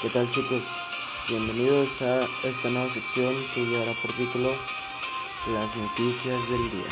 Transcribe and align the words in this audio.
¿Qué 0.00 0.08
tal 0.10 0.30
chicos? 0.30 0.62
Bienvenidos 1.28 2.00
a 2.02 2.20
esta 2.46 2.68
nueva 2.68 2.88
sección 2.88 3.34
que 3.52 3.66
llevará 3.66 3.90
por 4.00 4.12
título 4.12 4.50
Las 5.52 5.76
noticias 5.76 6.48
del 6.48 6.70
día. 6.70 6.86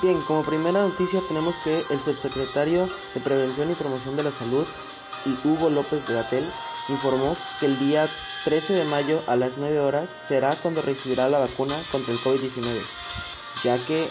Bien, 0.00 0.18
como 0.22 0.42
primera 0.42 0.88
noticia 0.88 1.20
tenemos 1.28 1.60
que 1.60 1.84
el 1.90 2.02
subsecretario 2.02 2.88
de 3.14 3.20
Prevención 3.20 3.70
y 3.70 3.74
Promoción 3.74 4.16
de 4.16 4.22
la 4.22 4.32
Salud, 4.32 4.64
Hugo 5.44 5.68
López 5.68 6.06
de 6.06 6.14
Gatel, 6.14 6.50
informó 6.88 7.36
que 7.60 7.66
el 7.66 7.78
día 7.78 8.08
13 8.46 8.72
de 8.72 8.84
mayo 8.86 9.22
a 9.26 9.36
las 9.36 9.58
9 9.58 9.80
horas 9.80 10.08
será 10.08 10.56
cuando 10.56 10.80
recibirá 10.80 11.28
la 11.28 11.40
vacuna 11.40 11.78
contra 11.92 12.14
el 12.14 12.20
COVID-19, 12.20 12.80
ya 13.62 13.76
que 13.84 14.08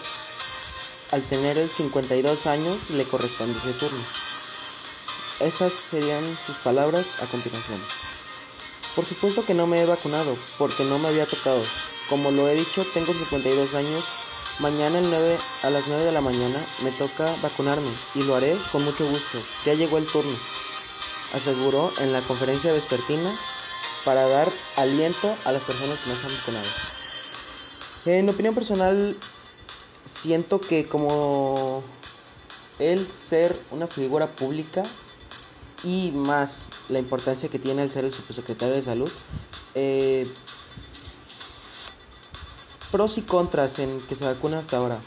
al 1.11 1.21
tener 1.23 1.57
el 1.57 1.69
52 1.69 2.45
años 2.47 2.77
le 2.89 3.03
corresponde 3.05 3.57
ese 3.59 3.73
turno. 3.73 4.03
Estas 5.39 5.73
serían 5.73 6.23
sus 6.45 6.55
palabras 6.57 7.05
a 7.21 7.25
continuación. 7.25 7.79
Por 8.95 9.05
supuesto 9.05 9.45
que 9.45 9.53
no 9.53 9.67
me 9.67 9.81
he 9.81 9.85
vacunado, 9.85 10.37
porque 10.57 10.85
no 10.85 10.97
me 10.99 11.09
había 11.09 11.25
tocado. 11.25 11.61
Como 12.09 12.31
lo 12.31 12.47
he 12.47 12.55
dicho, 12.55 12.85
tengo 12.93 13.13
52 13.13 13.73
años. 13.73 14.05
Mañana 14.59 14.99
el 14.99 15.09
9, 15.09 15.37
a 15.63 15.69
las 15.69 15.87
9 15.87 16.05
de 16.05 16.11
la 16.13 16.21
mañana 16.21 16.63
me 16.81 16.91
toca 16.91 17.35
vacunarme 17.41 17.89
y 18.13 18.23
lo 18.23 18.35
haré 18.35 18.57
con 18.71 18.85
mucho 18.85 19.05
gusto. 19.05 19.39
Ya 19.65 19.73
llegó 19.73 19.97
el 19.97 20.05
turno, 20.05 20.35
aseguró 21.33 21.91
en 21.99 22.13
la 22.13 22.21
conferencia 22.21 22.71
vespertina 22.71 23.37
para 24.05 24.25
dar 24.29 24.49
aliento 24.77 25.35
a 25.43 25.51
las 25.51 25.63
personas 25.63 25.99
que 25.99 26.09
no 26.09 26.15
se 26.15 26.27
han 26.27 26.37
vacunado. 26.37 26.67
En 28.05 28.29
opinión 28.29 28.55
personal, 28.55 29.17
siento 30.05 30.61
que 30.61 30.87
como 30.87 31.83
el 32.79 33.11
ser 33.11 33.59
una 33.71 33.87
figura 33.87 34.35
pública 34.35 34.83
y 35.83 36.11
más 36.11 36.69
la 36.89 36.99
importancia 36.99 37.49
que 37.49 37.59
tiene 37.59 37.83
el 37.83 37.91
ser 37.91 38.05
el 38.05 38.13
subsecretario 38.13 38.75
de 38.75 38.83
salud, 38.83 39.11
eh, 39.73 40.27
pros 42.91 43.17
y 43.17 43.21
contras 43.23 43.79
en 43.79 44.01
que 44.07 44.15
se 44.15 44.23
vacuna 44.23 44.59
hasta 44.59 44.77
ahora. 44.77 44.99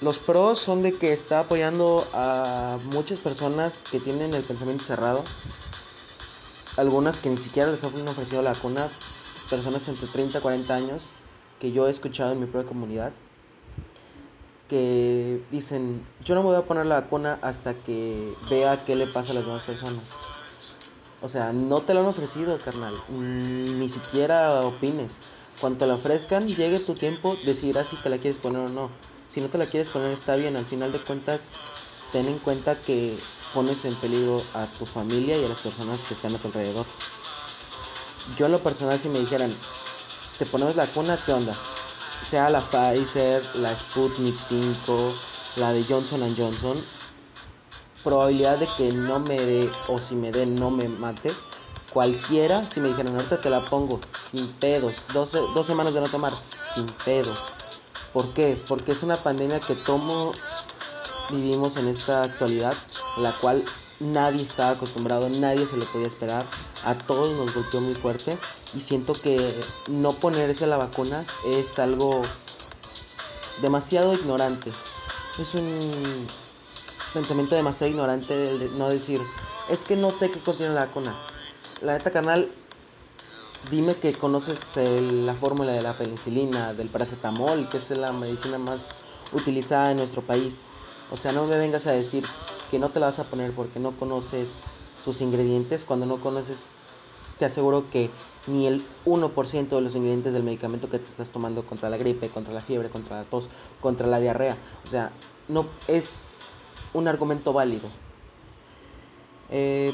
Los 0.00 0.18
pros 0.18 0.58
son 0.58 0.82
de 0.82 0.94
que 0.94 1.12
está 1.12 1.40
apoyando 1.40 2.06
a 2.12 2.78
muchas 2.84 3.18
personas 3.18 3.82
que 3.90 3.98
tienen 3.98 4.34
el 4.34 4.42
pensamiento 4.42 4.84
cerrado, 4.84 5.24
algunas 6.76 7.20
que 7.20 7.30
ni 7.30 7.38
siquiera 7.38 7.70
les 7.70 7.82
han 7.82 8.06
ofrecido 8.06 8.42
la 8.42 8.52
vacuna, 8.52 8.90
personas 9.48 9.88
entre 9.88 10.06
30 10.06 10.38
y 10.38 10.40
40 10.40 10.74
años 10.74 11.06
que 11.60 11.72
yo 11.72 11.86
he 11.86 11.90
escuchado 11.90 12.32
en 12.32 12.40
mi 12.40 12.46
propia 12.46 12.68
comunidad 12.68 13.12
que 14.68 15.40
dicen, 15.50 16.04
yo 16.24 16.34
no 16.34 16.42
me 16.42 16.48
voy 16.48 16.56
a 16.56 16.66
poner 16.66 16.86
la 16.86 17.00
vacuna 17.00 17.38
hasta 17.42 17.74
que 17.74 18.34
vea 18.50 18.84
qué 18.84 18.96
le 18.96 19.06
pasa 19.06 19.32
a 19.32 19.34
las 19.34 19.46
demás 19.46 19.62
personas. 19.62 20.02
O 21.22 21.28
sea, 21.28 21.52
no 21.52 21.82
te 21.82 21.94
lo 21.94 22.00
han 22.00 22.06
ofrecido, 22.06 22.58
carnal. 22.60 22.94
Ni 23.08 23.88
siquiera 23.88 24.62
opines. 24.64 25.18
Cuando 25.60 25.78
te 25.78 25.86
la 25.86 25.94
ofrezcan, 25.94 26.46
llegue 26.46 26.78
tu 26.78 26.94
tiempo, 26.94 27.36
decidirás 27.44 27.88
si 27.88 27.96
te 27.96 28.10
la 28.10 28.18
quieres 28.18 28.38
poner 28.38 28.60
o 28.60 28.68
no. 28.68 28.90
Si 29.28 29.40
no 29.40 29.48
te 29.48 29.58
la 29.58 29.66
quieres 29.66 29.88
poner, 29.88 30.12
está 30.12 30.36
bien. 30.36 30.56
Al 30.56 30.66
final 30.66 30.92
de 30.92 30.98
cuentas, 30.98 31.50
ten 32.12 32.26
en 32.26 32.38
cuenta 32.38 32.76
que 32.76 33.18
pones 33.54 33.84
en 33.84 33.94
peligro 33.94 34.42
a 34.54 34.66
tu 34.78 34.84
familia 34.84 35.38
y 35.38 35.44
a 35.44 35.48
las 35.48 35.60
personas 35.60 36.04
que 36.04 36.14
están 36.14 36.34
a 36.34 36.38
tu 36.38 36.48
alrededor. 36.48 36.86
Yo 38.36 38.46
en 38.46 38.52
lo 38.52 38.58
personal, 38.58 39.00
si 39.00 39.08
me 39.08 39.20
dijeran, 39.20 39.54
te 40.38 40.44
ponemos 40.44 40.76
la 40.76 40.86
vacuna, 40.86 41.18
¿qué 41.24 41.32
onda? 41.32 41.56
Sea 42.28 42.50
la 42.50 42.60
Pfizer, 42.60 43.44
la 43.56 43.76
Sputnik 43.76 44.36
5, 44.48 45.14
la 45.56 45.72
de 45.72 45.84
Johnson 45.84 46.20
Johnson, 46.36 46.76
probabilidad 48.02 48.58
de 48.58 48.66
que 48.76 48.90
no 48.92 49.20
me 49.20 49.38
dé 49.38 49.70
o 49.88 49.98
si 49.98 50.16
me 50.16 50.32
dé 50.32 50.44
no 50.44 50.70
me 50.70 50.88
mate. 50.88 51.32
Cualquiera, 51.92 52.68
si 52.70 52.80
me 52.80 52.88
dijeran 52.88 53.14
ahorita 53.14 53.40
te 53.40 53.48
la 53.48 53.60
pongo, 53.60 54.00
sin 54.30 54.46
pedos, 54.54 55.06
dos, 55.14 55.32
dos 55.32 55.66
semanas 55.66 55.94
de 55.94 56.00
no 56.00 56.08
tomar, 56.08 56.34
sin 56.74 56.86
pedos. 57.04 57.38
¿Por 58.12 58.32
qué? 58.34 58.60
Porque 58.68 58.92
es 58.92 59.02
una 59.02 59.16
pandemia 59.16 59.60
que 59.60 59.74
tomo 59.74 60.32
vivimos 61.30 61.76
en 61.76 61.88
esta 61.88 62.24
actualidad, 62.24 62.74
la 63.18 63.32
cual 63.32 63.64
nadie 64.00 64.42
estaba 64.42 64.70
acostumbrado, 64.70 65.28
nadie 65.28 65.66
se 65.66 65.76
le 65.76 65.86
podía 65.86 66.08
esperar, 66.08 66.44
a 66.86 66.96
todos 66.96 67.36
nos 67.36 67.52
golpeó 67.52 67.80
muy 67.80 67.94
fuerte 67.94 68.38
y 68.74 68.80
siento 68.80 69.12
que 69.14 69.60
no 69.88 70.12
ponerse 70.12 70.66
la 70.66 70.76
vacuna 70.76 71.24
es 71.44 71.78
algo 71.78 72.22
demasiado 73.60 74.14
ignorante. 74.14 74.72
Es 75.38 75.52
un 75.54 76.26
pensamiento 77.12 77.56
demasiado 77.56 77.90
ignorante 77.90 78.34
de 78.34 78.68
no 78.70 78.88
decir, 78.88 79.20
es 79.68 79.82
que 79.82 79.96
no 79.96 80.10
sé 80.12 80.30
qué 80.30 80.38
contiene 80.38 80.74
la 80.74 80.86
vacuna. 80.86 81.14
La 81.82 81.94
neta 81.94 82.12
carnal, 82.12 82.52
dime 83.70 83.96
que 83.96 84.14
conoces 84.14 84.76
la 84.76 85.34
fórmula 85.34 85.72
de 85.72 85.82
la 85.82 85.92
penicilina, 85.92 86.72
del 86.72 86.88
paracetamol, 86.88 87.68
que 87.68 87.78
es 87.78 87.90
la 87.90 88.12
medicina 88.12 88.58
más 88.58 88.80
utilizada 89.32 89.90
en 89.90 89.96
nuestro 89.96 90.22
país. 90.22 90.66
O 91.10 91.16
sea, 91.16 91.32
no 91.32 91.46
me 91.46 91.58
vengas 91.58 91.86
a 91.88 91.92
decir 91.92 92.24
que 92.70 92.78
no 92.78 92.90
te 92.90 93.00
la 93.00 93.06
vas 93.06 93.18
a 93.18 93.24
poner 93.24 93.52
porque 93.52 93.80
no 93.80 93.90
conoces 93.92 94.60
sus 95.04 95.20
ingredientes. 95.20 95.84
Cuando 95.84 96.06
no 96.06 96.18
conoces, 96.20 96.68
te 97.38 97.44
aseguro 97.44 97.90
que 97.90 98.10
ni 98.46 98.66
el 98.66 98.84
1% 99.04 99.68
de 99.68 99.80
los 99.80 99.94
ingredientes 99.94 100.32
del 100.32 100.42
medicamento 100.42 100.88
que 100.88 100.98
te 100.98 101.06
estás 101.06 101.30
tomando 101.30 101.66
contra 101.66 101.90
la 101.90 101.96
gripe, 101.96 102.30
contra 102.30 102.54
la 102.54 102.60
fiebre, 102.60 102.90
contra 102.90 103.18
la 103.18 103.24
tos, 103.24 103.48
contra 103.80 104.06
la 104.06 104.20
diarrea. 104.20 104.56
O 104.84 104.88
sea, 104.88 105.10
no 105.48 105.66
es 105.88 106.74
un 106.94 107.08
argumento 107.08 107.52
válido. 107.52 107.88
Eh, 109.50 109.92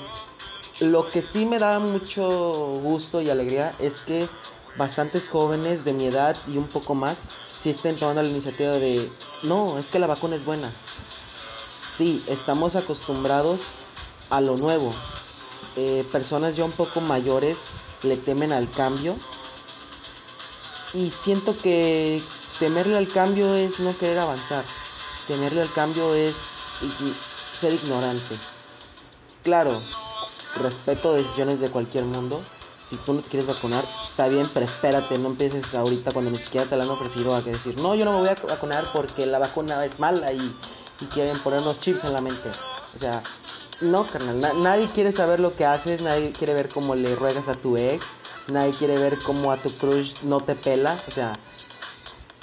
lo 0.81 1.08
que 1.08 1.22
sí 1.22 1.44
me 1.47 1.58
da 1.58 1.78
mucho 1.78 2.81
gusto 2.82 3.20
y 3.20 3.31
alegría 3.31 3.75
es 3.78 4.00
que 4.00 4.28
bastantes 4.76 5.28
jóvenes 5.28 5.84
de 5.84 5.92
mi 5.92 6.06
edad 6.06 6.36
y 6.48 6.56
un 6.56 6.66
poco 6.66 6.94
más 6.94 7.28
sí 7.62 7.70
estén 7.70 7.97
tomando 7.97 8.22
la 8.22 8.28
iniciativa 8.28 8.72
de, 8.72 9.08
no, 9.42 9.78
es 9.78 9.91
que 9.91 9.98
la 9.98 10.06
vacuna 10.06 10.36
es 10.36 10.44
buena. 10.44 10.72
Sí, 11.91 12.25
estamos 12.26 12.75
acostumbrados 12.75 13.60
a 14.31 14.41
lo 14.41 14.56
nuevo. 14.56 14.92
Eh, 15.76 16.04
personas 16.12 16.56
ya 16.56 16.64
un 16.64 16.72
poco 16.72 17.00
mayores 17.00 17.58
le 18.02 18.16
temen 18.16 18.52
al 18.52 18.70
cambio. 18.70 19.16
Y 20.94 21.10
siento 21.10 21.58
que 21.60 22.22
temerle 22.58 22.98
al 22.98 23.08
cambio 23.08 23.54
es 23.54 23.80
no 23.80 23.96
querer 23.96 24.18
avanzar. 24.18 24.64
Temerle 25.26 25.62
al 25.62 25.72
cambio 25.72 26.14
es 26.14 26.36
ser 27.58 27.74
ignorante. 27.74 28.36
Claro, 29.42 29.80
respeto 30.60 31.14
decisiones 31.14 31.60
de 31.60 31.70
cualquier 31.70 32.04
mundo. 32.04 32.42
Si 32.88 32.96
tú 32.96 33.14
no 33.14 33.22
te 33.22 33.30
quieres 33.30 33.48
vacunar, 33.48 33.84
está 34.06 34.28
bien, 34.28 34.46
pero 34.52 34.66
espérate, 34.66 35.16
no 35.16 35.28
empieces 35.28 35.72
ahorita 35.74 36.12
cuando 36.12 36.30
ni 36.30 36.36
siquiera 36.36 36.66
te 36.68 36.76
la 36.76 36.82
han 36.82 36.90
ofrecido 36.90 37.34
a 37.34 37.40
decir, 37.40 37.78
no, 37.78 37.94
yo 37.94 38.04
no 38.04 38.12
me 38.12 38.18
voy 38.18 38.28
a 38.28 38.34
vacunar 38.34 38.84
porque 38.92 39.24
la 39.24 39.38
vacuna 39.38 39.82
es 39.86 39.98
mala 39.98 40.30
y, 40.32 40.54
y 41.02 41.06
quieren 41.06 41.38
ponernos 41.38 41.80
chips 41.80 42.04
en 42.04 42.12
la 42.12 42.20
mente. 42.20 42.48
O 42.94 42.98
sea, 42.98 43.22
no, 43.80 44.04
carnal, 44.04 44.62
nadie 44.62 44.88
quiere 44.94 45.12
saber 45.12 45.40
lo 45.40 45.56
que 45.56 45.64
haces, 45.64 46.00
nadie 46.00 46.32
quiere 46.32 46.54
ver 46.54 46.68
cómo 46.68 46.94
le 46.94 47.14
ruegas 47.16 47.48
a 47.48 47.54
tu 47.54 47.76
ex, 47.76 48.04
nadie 48.48 48.72
quiere 48.72 48.98
ver 48.98 49.18
cómo 49.18 49.50
a 49.50 49.56
tu 49.56 49.70
crush 49.70 50.14
no 50.22 50.40
te 50.40 50.54
pela, 50.54 51.02
o 51.08 51.10
sea, 51.10 51.32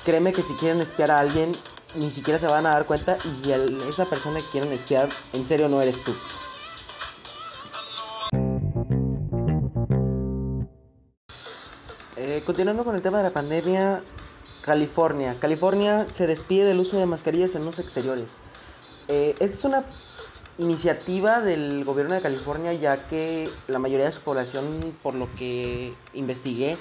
créeme 0.04 0.34
que 0.34 0.42
si 0.42 0.54
quieren 0.56 0.82
espiar 0.82 1.12
a 1.12 1.20
alguien, 1.20 1.54
ni 1.96 2.12
siquiera 2.12 2.40
se 2.40 2.48
van 2.48 2.66
a 2.66 2.72
dar 2.72 2.86
cuenta 2.86 3.18
y 3.44 3.52
esa 3.88 4.06
persona 4.06 4.40
que 4.40 4.48
quieren 4.48 4.72
espiar, 4.72 5.10
en 5.34 5.46
serio 5.46 5.70
no 5.70 5.82
eres 5.82 6.04
tú. 6.04 6.14
Eh, 12.18 12.44
continuando 12.46 12.84
con 12.84 12.96
el 12.96 13.02
tema 13.02 13.20
de 13.20 13.24
la 13.24 13.32
pandemia, 13.32 14.04
California. 14.62 15.38
California 15.40 16.08
se 16.10 16.28
despide 16.28 16.66
del 16.66 16.80
uso 16.80 16.98
de 16.98 17.06
mascarillas 17.06 17.56
en 17.56 17.66
los 17.66 17.80
exteriores. 17.80 18.30
Eh, 19.12 19.32
esta 19.40 19.58
es 19.58 19.64
una 19.64 19.84
iniciativa 20.60 21.42
del 21.42 21.84
gobierno 21.84 22.14
de 22.14 22.22
California 22.22 22.74
ya 22.74 23.08
que 23.08 23.50
la 23.68 23.80
mayoría 23.80 24.06
de 24.06 24.12
su 24.12 24.22
población, 24.22 24.96
por 25.02 25.16
lo 25.16 25.34
que 25.34 25.92
investigué, 26.14 26.78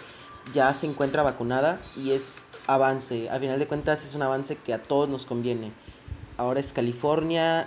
ya 0.52 0.74
se 0.74 0.84
encuentra 0.84 1.22
vacunada 1.22 1.80
y 1.96 2.10
es 2.10 2.44
avance. 2.66 3.30
A 3.30 3.40
final 3.40 3.58
de 3.58 3.66
cuentas 3.66 4.04
es 4.04 4.14
un 4.14 4.20
avance 4.20 4.56
que 4.56 4.74
a 4.74 4.82
todos 4.82 5.08
nos 5.08 5.24
conviene. 5.24 5.72
Ahora 6.36 6.60
es 6.60 6.74
California, 6.74 7.66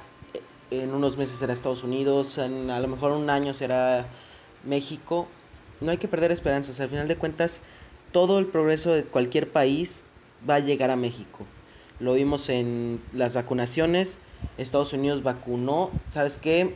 en 0.70 0.94
unos 0.94 1.18
meses 1.18 1.40
será 1.40 1.54
Estados 1.54 1.84
Unidos, 1.84 2.38
en 2.38 2.70
a 2.70 2.80
lo 2.80 2.88
mejor 2.88 3.14
un 3.14 3.32
año 3.32 3.56
será 3.56 4.06
México. 4.64 5.28
No 5.80 5.90
hay 5.90 5.98
que 5.98 6.08
perder 6.08 6.32
esperanzas. 6.32 6.80
Al 6.80 6.90
final 6.90 7.08
de 7.08 7.16
cuentas, 7.16 7.62
todo 8.12 8.38
el 8.38 8.46
progreso 8.46 8.94
de 8.94 9.06
cualquier 9.06 9.52
país 9.52 10.04
va 10.48 10.56
a 10.56 10.60
llegar 10.60 10.92
a 10.92 10.96
México. 10.96 11.48
Lo 12.00 12.14
vimos 12.14 12.48
en 12.50 13.02
las 13.12 13.34
vacunaciones 13.34 14.20
Estados 14.58 14.94
Unidos 14.94 15.24
vacunó, 15.24 15.92
¿sabes 16.10 16.38
qué? 16.38 16.76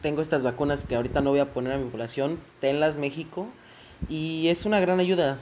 Tengo 0.00 0.22
estas 0.22 0.42
vacunas 0.42 0.84
que 0.84 0.96
ahorita 0.96 1.20
no 1.20 1.30
voy 1.30 1.40
a 1.40 1.52
poner 1.52 1.72
a 1.72 1.78
mi 1.78 1.90
población, 1.90 2.38
tenlas 2.60 2.96
México 2.96 3.46
y 4.08 4.48
es 4.48 4.66
una 4.66 4.80
gran 4.80 5.00
ayuda. 5.00 5.38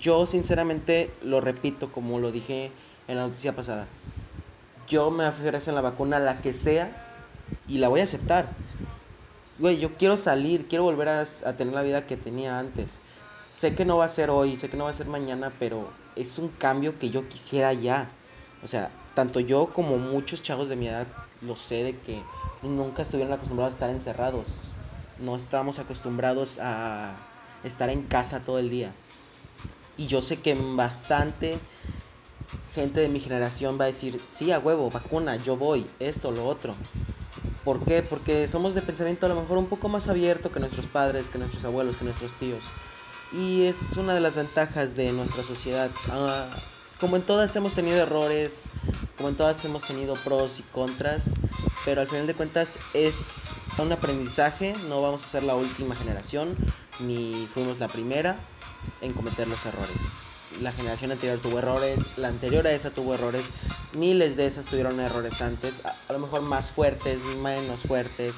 Yo 0.00 0.26
sinceramente 0.26 1.10
lo 1.22 1.40
repito 1.40 1.92
como 1.92 2.18
lo 2.18 2.32
dije 2.32 2.70
en 3.08 3.16
la 3.16 3.26
noticia 3.26 3.54
pasada. 3.54 3.86
Yo 4.88 5.10
me 5.10 5.26
ofrecen 5.26 5.74
la 5.74 5.80
vacuna 5.80 6.18
la 6.18 6.40
que 6.40 6.54
sea 6.54 6.90
y 7.68 7.78
la 7.78 7.88
voy 7.88 8.00
a 8.00 8.04
aceptar. 8.04 8.52
Güey, 9.58 9.78
yo 9.78 9.94
quiero 9.96 10.16
salir, 10.16 10.68
quiero 10.68 10.84
volver 10.84 11.08
a, 11.08 11.24
tener 11.56 11.74
la 11.74 11.82
vida 11.82 12.06
que 12.06 12.16
tenía 12.16 12.58
antes. 12.58 12.98
Sé 13.48 13.74
que 13.74 13.84
no 13.84 13.96
va 13.96 14.04
a 14.04 14.10
ser 14.10 14.28
hoy, 14.28 14.56
sé 14.56 14.68
que 14.68 14.76
no 14.76 14.84
va 14.84 14.90
a 14.90 14.94
ser 14.94 15.06
mañana, 15.06 15.52
pero 15.58 15.88
es 16.14 16.38
un 16.38 16.48
cambio 16.48 16.98
que 16.98 17.10
yo 17.10 17.28
quisiera 17.28 17.72
ya. 17.72 18.10
O 18.62 18.68
sea, 18.68 18.90
tanto 19.14 19.40
yo 19.40 19.72
como 19.72 19.98
muchos 19.98 20.42
chavos 20.42 20.68
de 20.68 20.76
mi 20.76 20.88
edad 20.88 21.06
lo 21.42 21.56
sé 21.56 21.82
de 21.82 21.98
que 21.98 22.24
nunca 22.62 23.02
estuvieron 23.02 23.32
acostumbrados 23.32 23.74
a 23.74 23.76
estar 23.76 23.90
encerrados. 23.90 24.64
No 25.18 25.36
estábamos 25.36 25.78
acostumbrados 25.78 26.58
a 26.60 27.14
estar 27.62 27.90
en 27.90 28.02
casa 28.02 28.40
todo 28.40 28.58
el 28.58 28.70
día. 28.70 28.92
Y 29.96 30.06
yo 30.06 30.20
sé 30.20 30.40
que 30.40 30.54
bastante 30.54 31.58
gente 32.74 33.00
de 33.00 33.08
mi 33.08 33.20
generación 33.20 33.78
va 33.80 33.84
a 33.84 33.88
decir, 33.88 34.20
sí, 34.30 34.52
a 34.52 34.58
huevo, 34.58 34.90
vacuna, 34.90 35.36
yo 35.36 35.56
voy, 35.56 35.86
esto, 35.98 36.30
lo 36.30 36.44
otro. 36.46 36.74
¿Por 37.64 37.80
qué? 37.80 38.02
Porque 38.02 38.46
somos 38.46 38.74
de 38.74 38.82
pensamiento 38.82 39.26
a 39.26 39.28
lo 39.30 39.40
mejor 39.40 39.58
un 39.58 39.66
poco 39.66 39.88
más 39.88 40.08
abierto 40.08 40.52
que 40.52 40.60
nuestros 40.60 40.86
padres, 40.86 41.30
que 41.30 41.38
nuestros 41.38 41.64
abuelos, 41.64 41.96
que 41.96 42.04
nuestros 42.04 42.34
tíos. 42.34 42.64
Y 43.32 43.62
es 43.62 43.96
una 43.96 44.14
de 44.14 44.20
las 44.20 44.36
ventajas 44.36 44.94
de 44.94 45.12
nuestra 45.12 45.42
sociedad. 45.42 45.90
Ah, 46.10 46.48
como 47.00 47.16
en 47.16 47.22
todas 47.22 47.54
hemos 47.56 47.74
tenido 47.74 47.98
errores, 47.98 48.64
como 49.16 49.28
en 49.28 49.36
todas 49.36 49.64
hemos 49.64 49.82
tenido 49.84 50.14
pros 50.14 50.60
y 50.60 50.62
contras, 50.62 51.32
pero 51.84 52.00
al 52.00 52.08
final 52.08 52.26
de 52.26 52.34
cuentas 52.34 52.78
es 52.94 53.50
un 53.78 53.92
aprendizaje, 53.92 54.74
no 54.88 55.02
vamos 55.02 55.24
a 55.24 55.26
ser 55.26 55.42
la 55.42 55.54
última 55.54 55.94
generación, 55.96 56.56
ni 57.00 57.48
fuimos 57.52 57.78
la 57.78 57.88
primera 57.88 58.36
en 59.00 59.12
cometer 59.12 59.46
los 59.46 59.64
errores 59.66 60.16
la 60.60 60.72
generación 60.72 61.12
anterior 61.12 61.38
tuvo 61.38 61.58
errores, 61.58 62.00
la 62.16 62.28
anterior 62.28 62.66
a 62.66 62.72
esa 62.72 62.90
tuvo 62.90 63.14
errores, 63.14 63.46
miles 63.92 64.36
de 64.36 64.46
esas 64.46 64.66
tuvieron 64.66 65.00
errores 65.00 65.40
antes, 65.42 65.82
a, 65.84 66.12
lo 66.12 66.18
mejor 66.18 66.42
más 66.42 66.70
fuertes, 66.70 67.18
menos 67.42 67.80
fuertes, 67.82 68.34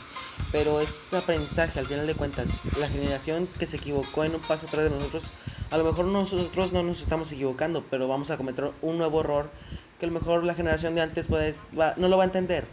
pero 0.51 0.81
es 0.81 1.13
aprendizaje 1.13 1.79
al 1.79 1.87
final 1.87 2.07
de 2.07 2.15
cuentas. 2.15 2.49
La 2.79 2.89
generación 2.89 3.49
que 3.59 3.67
se 3.67 3.77
equivocó 3.77 4.25
en 4.25 4.35
un 4.35 4.41
paso 4.41 4.67
atrás 4.67 4.85
de 4.85 4.91
nosotros, 4.91 5.25
a 5.71 5.77
lo 5.77 5.85
mejor 5.85 6.07
nosotros 6.07 6.73
no 6.73 6.83
nos 6.83 7.01
estamos 7.01 7.31
equivocando, 7.33 7.85
pero 7.91 8.09
vamos 8.09 8.31
a 8.31 8.37
cometer 8.37 8.71
un 8.81 8.99
nuevo 8.99 9.21
error 9.21 9.51
que 9.99 10.07
a 10.07 10.09
lo 10.09 10.15
mejor 10.15 10.45
la 10.45 10.55
generación 10.55 10.95
de 10.95 11.03
antes 11.03 11.27
pues, 11.27 11.65
no 11.73 12.09
lo 12.09 12.17
va 12.17 12.23
a 12.23 12.27
entender. 12.27 12.65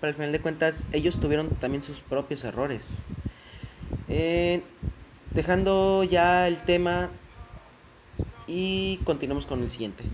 Pero 0.00 0.08
al 0.08 0.14
final 0.14 0.32
de 0.32 0.40
cuentas 0.40 0.88
ellos 0.92 1.20
tuvieron 1.20 1.48
también 1.50 1.82
sus 1.82 2.00
propios 2.00 2.44
errores. 2.44 3.02
Eh, 4.08 4.62
dejando 5.30 6.02
ya 6.04 6.48
el 6.48 6.62
tema 6.62 7.10
y 8.46 8.98
continuamos 9.04 9.46
con 9.46 9.62
el 9.62 9.70
siguiente. 9.70 10.04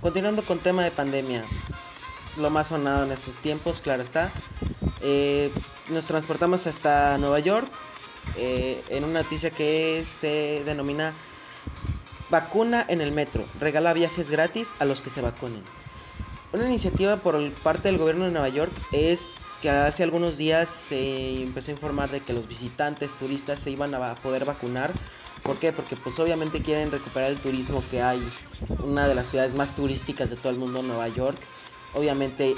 Continuando 0.00 0.42
con 0.42 0.58
tema 0.60 0.84
de 0.84 0.92
pandemia, 0.92 1.44
lo 2.36 2.50
más 2.50 2.68
sonado 2.68 3.04
en 3.04 3.12
estos 3.12 3.34
tiempos, 3.36 3.80
claro 3.80 4.02
está. 4.02 4.32
Eh, 5.02 5.50
nos 5.90 6.06
transportamos 6.06 6.66
hasta 6.66 7.18
Nueva 7.18 7.38
York 7.40 7.68
eh, 8.36 8.82
en 8.90 9.04
una 9.04 9.22
noticia 9.22 9.50
que 9.50 10.04
se 10.04 10.62
denomina 10.64 11.12
Vacuna 12.28 12.84
en 12.88 13.00
el 13.00 13.12
metro, 13.12 13.44
regala 13.60 13.92
viajes 13.92 14.30
gratis 14.30 14.68
a 14.80 14.84
los 14.84 15.00
que 15.00 15.10
se 15.10 15.20
vacunen. 15.20 15.62
Una 16.52 16.66
iniciativa 16.66 17.18
por 17.18 17.52
parte 17.62 17.88
del 17.88 17.98
gobierno 17.98 18.24
de 18.24 18.32
Nueva 18.32 18.48
York 18.48 18.72
es 18.90 19.42
que 19.62 19.70
hace 19.70 20.02
algunos 20.02 20.36
días 20.36 20.68
se 20.68 21.42
empezó 21.42 21.70
a 21.70 21.74
informar 21.74 22.10
de 22.10 22.20
que 22.20 22.32
los 22.32 22.48
visitantes 22.48 23.12
turistas 23.14 23.60
se 23.60 23.70
iban 23.70 23.94
a 23.94 24.14
poder 24.16 24.44
vacunar. 24.44 24.92
¿Por 25.44 25.58
qué? 25.58 25.72
Porque 25.72 25.94
pues 25.94 26.18
obviamente 26.18 26.62
quieren 26.62 26.90
recuperar 26.90 27.30
el 27.30 27.38
turismo 27.38 27.82
que 27.90 28.02
hay, 28.02 28.20
una 28.82 29.06
de 29.06 29.14
las 29.14 29.28
ciudades 29.28 29.54
más 29.54 29.76
turísticas 29.76 30.28
de 30.28 30.36
todo 30.36 30.50
el 30.50 30.58
mundo, 30.58 30.82
Nueva 30.82 31.08
York. 31.08 31.38
Obviamente 31.94 32.56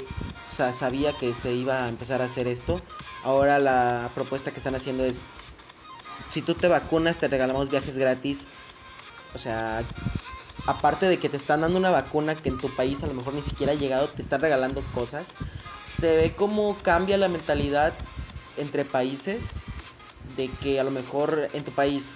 sabía 0.73 1.13
que 1.13 1.33
se 1.33 1.53
iba 1.53 1.85
a 1.85 1.87
empezar 1.87 2.21
a 2.21 2.25
hacer 2.25 2.47
esto. 2.47 2.81
Ahora 3.23 3.59
la 3.59 4.09
propuesta 4.13 4.51
que 4.51 4.57
están 4.57 4.75
haciendo 4.75 5.05
es, 5.05 5.27
si 6.31 6.41
tú 6.41 6.53
te 6.55 6.67
vacunas 6.67 7.17
te 7.17 7.27
regalamos 7.27 7.69
viajes 7.69 7.97
gratis. 7.97 8.45
O 9.33 9.37
sea, 9.37 9.83
aparte 10.65 11.05
de 11.05 11.19
que 11.19 11.29
te 11.29 11.37
están 11.37 11.61
dando 11.61 11.77
una 11.77 11.91
vacuna 11.91 12.35
que 12.35 12.49
en 12.49 12.57
tu 12.57 12.69
país 12.75 13.01
a 13.03 13.07
lo 13.07 13.13
mejor 13.13 13.33
ni 13.33 13.41
siquiera 13.41 13.73
ha 13.73 13.75
llegado, 13.75 14.09
te 14.09 14.21
están 14.21 14.41
regalando 14.41 14.83
cosas 14.93 15.27
se 15.99 16.15
ve 16.15 16.33
cómo 16.35 16.77
cambia 16.81 17.17
la 17.17 17.27
mentalidad 17.27 17.93
entre 18.57 18.85
países 18.85 19.55
de 20.37 20.49
que 20.61 20.79
a 20.79 20.83
lo 20.83 20.91
mejor 20.91 21.49
en 21.53 21.63
tu 21.63 21.71
país 21.71 22.15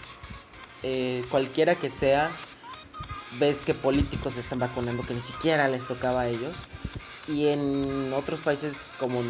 eh, 0.84 1.24
cualquiera 1.30 1.76
que 1.76 1.90
sea 1.90 2.32
ves 3.40 3.62
que 3.62 3.74
políticos 3.74 4.38
están 4.38 4.60
vacunando 4.60 5.06
que 5.06 5.14
ni 5.14 5.22
siquiera 5.22 5.68
les 5.68 5.86
tocaba 5.86 6.22
a 6.22 6.28
ellos 6.28 6.58
y 7.28 7.48
en 7.48 8.12
otros 8.14 8.42
países 8.42 8.86
como 9.00 9.22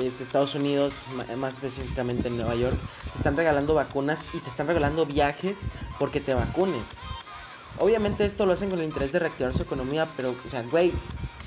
es 0.00 0.20
Estados 0.20 0.54
Unidos 0.54 0.94
más 1.36 1.54
específicamente 1.54 2.28
en 2.28 2.36
Nueva 2.36 2.54
York 2.54 2.76
te 3.12 3.18
están 3.18 3.36
regalando 3.36 3.74
vacunas 3.74 4.28
y 4.32 4.38
te 4.38 4.48
están 4.48 4.66
regalando 4.66 5.06
viajes 5.06 5.58
porque 5.98 6.20
te 6.20 6.34
vacunes 6.34 6.84
obviamente 7.78 8.24
esto 8.24 8.46
lo 8.46 8.52
hacen 8.52 8.70
con 8.70 8.78
el 8.78 8.84
interés 8.84 9.12
de 9.12 9.18
reactivar 9.18 9.52
su 9.52 9.62
economía 9.62 10.08
pero 10.16 10.34
o 10.46 10.48
sea 10.48 10.62
güey 10.62 10.92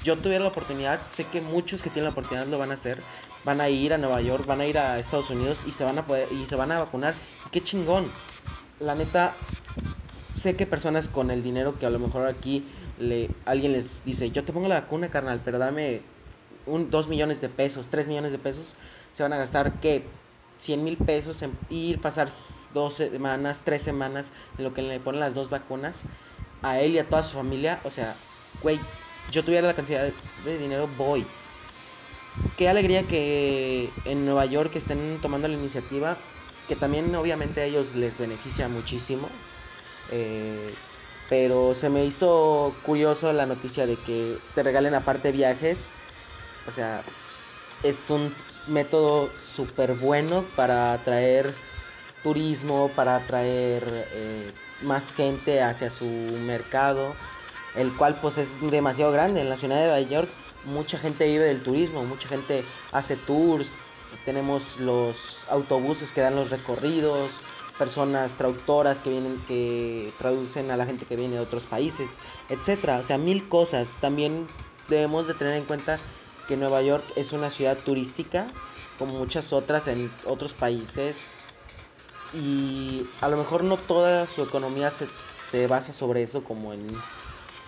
yo 0.03 0.17
tuviera 0.17 0.43
la 0.43 0.49
oportunidad, 0.49 0.99
sé 1.07 1.25
que 1.25 1.39
muchos 1.39 1.81
que 1.81 1.89
tienen 1.89 2.05
la 2.05 2.11
oportunidad 2.11 2.45
lo 2.47 2.57
van 2.57 2.71
a 2.71 2.73
hacer, 2.73 3.01
van 3.45 3.61
a 3.61 3.69
ir 3.69 3.93
a 3.93 3.97
Nueva 3.97 4.19
York, 4.21 4.45
van 4.45 4.59
a 4.59 4.65
ir 4.65 4.77
a 4.77 4.99
Estados 4.99 5.29
Unidos 5.29 5.59
y 5.65 5.71
se 5.71 5.85
van 5.85 5.97
a 5.97 6.05
poder 6.05 6.27
y 6.31 6.45
se 6.45 6.55
van 6.55 6.71
a 6.71 6.79
vacunar. 6.79 7.13
qué 7.51 7.63
chingón. 7.63 8.11
La 8.79 8.95
neta 8.95 9.33
sé 10.43 10.57
que 10.57 10.67
personas 10.67 11.07
con 11.07 11.31
el 11.31 11.41
dinero 11.41 11.79
que 11.79 11.85
a 11.85 11.89
lo 11.89 11.99
mejor 11.99 12.27
aquí 12.27 12.65
le 12.99 13.29
alguien 13.45 13.71
les 13.71 14.03
dice, 14.03 14.29
"Yo 14.29 14.43
te 14.43 14.51
pongo 14.51 14.67
la 14.67 14.81
vacuna, 14.81 15.09
carnal, 15.09 15.41
pero 15.43 15.57
dame 15.57 16.01
un 16.65 16.89
2 16.89 17.07
millones 17.07 17.39
de 17.39 17.47
pesos, 17.47 17.87
3 17.87 18.09
millones 18.09 18.33
de 18.33 18.39
pesos." 18.39 18.75
Se 19.13 19.23
van 19.23 19.31
a 19.31 19.37
gastar 19.37 19.79
que 19.79 20.03
100 20.57 20.83
mil 20.83 20.97
pesos 20.97 21.41
en 21.43 21.55
ir, 21.69 22.01
pasar 22.01 22.27
dos 22.73 22.95
semanas, 22.95 23.61
tres 23.63 23.83
semanas 23.83 24.31
en 24.57 24.65
lo 24.65 24.73
que 24.73 24.81
le 24.81 24.99
ponen 24.99 25.21
las 25.21 25.33
dos 25.33 25.49
vacunas 25.49 26.03
a 26.61 26.79
él 26.81 26.93
y 26.93 26.99
a 26.99 27.07
toda 27.07 27.23
su 27.23 27.37
familia. 27.37 27.79
O 27.85 27.89
sea, 27.89 28.17
güey, 28.61 28.79
yo 29.31 29.45
tuviera 29.45 29.65
la 29.65 29.75
cantidad 29.75 30.11
de 30.45 30.57
dinero, 30.57 30.89
voy. 30.97 31.25
Qué 32.57 32.67
alegría 32.67 33.03
que 33.03 33.89
en 34.03 34.25
Nueva 34.25 34.45
York 34.45 34.75
estén 34.75 35.19
tomando 35.21 35.47
la 35.47 35.53
iniciativa, 35.55 36.17
que 36.67 36.75
también 36.75 37.15
obviamente 37.15 37.61
a 37.61 37.65
ellos 37.65 37.95
les 37.95 38.17
beneficia 38.17 38.67
muchísimo. 38.67 39.29
Eh, 40.11 40.73
pero 41.29 41.73
se 41.73 41.89
me 41.89 42.05
hizo 42.05 42.75
curioso 42.85 43.31
la 43.33 43.45
noticia 43.45 43.85
de 43.85 43.95
que 43.95 44.37
te 44.55 44.63
regalen 44.63 44.93
aparte 44.93 45.31
viajes. 45.31 45.85
O 46.67 46.71
sea, 46.71 47.01
es 47.83 48.09
un 48.09 48.33
método 48.67 49.29
súper 49.55 49.93
bueno 49.93 50.45
para 50.55 50.93
atraer 50.93 51.53
turismo, 52.23 52.89
para 52.95 53.17
atraer 53.17 53.83
eh, 54.13 54.51
más 54.83 55.13
gente 55.13 55.61
hacia 55.61 55.89
su 55.89 56.05
mercado 56.05 57.13
el 57.75 57.91
cual 57.93 58.15
pues 58.21 58.37
es 58.37 58.49
demasiado 58.71 59.11
grande. 59.11 59.41
En 59.41 59.49
la 59.49 59.57
ciudad 59.57 59.75
de 59.75 59.87
Nueva 59.87 60.01
York 60.01 60.29
mucha 60.65 60.97
gente 60.97 61.25
vive 61.25 61.45
del 61.45 61.61
turismo, 61.61 62.03
mucha 62.05 62.27
gente 62.27 62.63
hace 62.91 63.15
tours, 63.17 63.75
tenemos 64.25 64.77
los 64.79 65.45
autobuses 65.49 66.13
que 66.13 66.21
dan 66.21 66.35
los 66.35 66.49
recorridos, 66.49 67.41
personas 67.77 68.35
traductoras 68.37 69.01
que 69.01 69.09
vienen 69.09 69.43
que 69.47 70.13
traducen 70.17 70.71
a 70.71 70.77
la 70.77 70.85
gente 70.85 71.05
que 71.05 71.15
viene 71.15 71.35
de 71.35 71.41
otros 71.41 71.65
países, 71.65 72.17
etcétera, 72.49 72.99
o 72.99 73.03
sea, 73.03 73.17
mil 73.17 73.47
cosas. 73.49 73.97
También 73.99 74.47
debemos 74.89 75.27
de 75.27 75.33
tener 75.33 75.53
en 75.53 75.65
cuenta 75.65 75.99
que 76.47 76.57
Nueva 76.57 76.81
York 76.81 77.03
es 77.15 77.33
una 77.33 77.49
ciudad 77.49 77.77
turística 77.77 78.47
como 78.99 79.13
muchas 79.13 79.53
otras 79.53 79.87
en 79.87 80.11
otros 80.25 80.53
países 80.53 81.25
y 82.33 83.05
a 83.21 83.27
lo 83.27 83.37
mejor 83.37 83.63
no 83.63 83.77
toda 83.77 84.27
su 84.27 84.43
economía 84.43 84.91
se, 84.91 85.07
se 85.41 85.67
basa 85.67 85.91
sobre 85.91 86.23
eso 86.23 86.43
como 86.43 86.73
en 86.73 86.87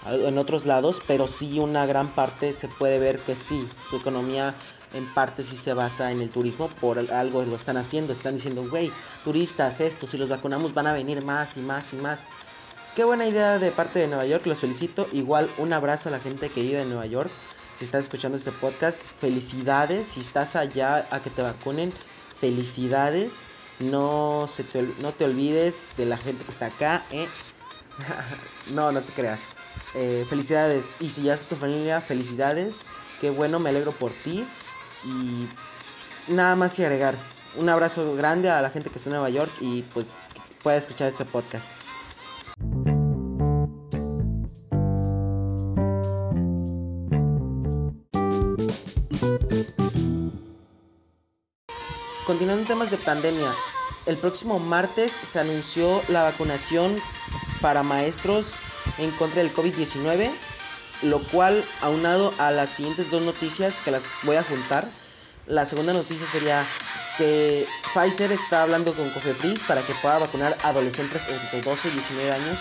en 0.05 0.37
otros 0.37 0.65
lados, 0.65 1.01
pero 1.07 1.27
sí 1.27 1.59
una 1.59 1.85
gran 1.85 2.09
parte 2.09 2.53
se 2.53 2.67
puede 2.67 2.99
ver 2.99 3.19
que 3.19 3.35
sí, 3.35 3.67
su 3.89 3.97
economía 3.97 4.53
en 4.95 5.05
parte 5.13 5.43
sí 5.43 5.57
se 5.57 5.73
basa 5.73 6.11
en 6.11 6.21
el 6.21 6.29
turismo, 6.29 6.69
por 6.79 6.97
algo 7.11 7.43
lo 7.43 7.55
están 7.55 7.77
haciendo, 7.77 8.13
están 8.13 8.35
diciendo, 8.35 8.67
güey, 8.69 8.91
turistas, 9.23 9.81
esto, 9.81 10.07
si 10.07 10.17
los 10.17 10.29
vacunamos 10.29 10.73
van 10.73 10.87
a 10.87 10.93
venir 10.93 11.23
más 11.23 11.57
y 11.57 11.59
más 11.59 11.93
y 11.93 11.97
más. 11.97 12.21
Qué 12.95 13.03
buena 13.03 13.27
idea 13.27 13.59
de 13.59 13.71
parte 13.71 13.99
de 13.99 14.07
Nueva 14.07 14.25
York, 14.25 14.45
los 14.45 14.59
felicito. 14.59 15.05
Igual 15.11 15.49
un 15.57 15.73
abrazo 15.73 16.07
a 16.07 16.13
la 16.13 16.21
gente 16.21 16.49
que 16.49 16.61
vive 16.61 16.81
en 16.81 16.87
Nueva 16.87 17.05
York. 17.05 17.29
Si 17.77 17.83
estás 17.83 18.03
escuchando 18.03 18.37
este 18.37 18.53
podcast, 18.53 19.01
felicidades. 19.19 20.07
Si 20.07 20.21
estás 20.21 20.55
allá 20.55 21.05
a 21.11 21.19
que 21.21 21.29
te 21.29 21.41
vacunen, 21.41 21.91
felicidades. 22.39 23.33
No, 23.79 24.47
se 24.49 24.63
te, 24.63 24.87
no 25.01 25.11
te 25.11 25.25
olvides 25.25 25.83
de 25.97 26.05
la 26.05 26.15
gente 26.15 26.45
que 26.45 26.51
está 26.51 26.67
acá. 26.67 27.03
¿eh? 27.11 27.27
no, 28.71 28.93
no 28.93 29.01
te 29.01 29.11
creas. 29.11 29.41
Eh, 29.93 30.25
felicidades. 30.29 30.85
Y 31.01 31.09
si 31.09 31.23
ya 31.23 31.33
es 31.33 31.41
tu 31.41 31.57
familia, 31.57 31.99
felicidades. 31.99 32.83
Qué 33.19 33.29
bueno, 33.29 33.59
me 33.59 33.71
alegro 33.71 33.91
por 33.91 34.11
ti. 34.11 34.45
Y 35.05 35.47
nada 36.27 36.55
más 36.55 36.73
que 36.73 36.83
agregar. 36.83 37.15
Un 37.57 37.69
abrazo 37.69 38.15
grande 38.15 38.49
a 38.49 38.61
la 38.61 38.69
gente 38.69 38.89
que 38.89 38.97
está 38.97 39.09
en 39.09 39.15
Nueva 39.15 39.29
York 39.29 39.51
y 39.61 39.81
pues 39.93 40.15
pueda 40.61 40.77
escuchar 40.77 41.07
este 41.07 41.23
podcast. 41.25 41.69
Continuando 52.25 52.61
en 52.63 52.67
temas 52.67 52.89
de 52.89 52.97
pandemia, 52.97 53.53
el 54.07 54.17
próximo 54.17 54.59
martes 54.59 55.11
se 55.11 55.39
anunció 55.39 56.01
la 56.09 56.23
vacunación 56.23 56.97
para 57.61 57.83
maestros 57.83 58.53
en 58.97 59.11
contra 59.11 59.43
del 59.43 59.53
COVID-19 59.53 60.31
lo 61.01 61.19
cual 61.27 61.63
aunado 61.81 62.33
a 62.39 62.51
las 62.51 62.69
siguientes 62.69 63.09
dos 63.11 63.21
noticias 63.21 63.75
que 63.83 63.91
las 63.91 64.03
voy 64.23 64.37
a 64.37 64.43
juntar. 64.43 64.85
La 65.47 65.65
segunda 65.65 65.93
noticia 65.93 66.25
sería 66.27 66.65
que 67.17 67.67
Pfizer 67.93 68.31
está 68.31 68.63
hablando 68.63 68.93
con 68.93 69.09
Cofepris 69.09 69.61
para 69.61 69.81
que 69.81 69.93
pueda 69.95 70.19
vacunar 70.19 70.57
adolescentes 70.63 71.21
entre 71.29 71.61
12 71.61 71.87
y 71.87 71.91
19 71.91 72.31
años. 72.31 72.59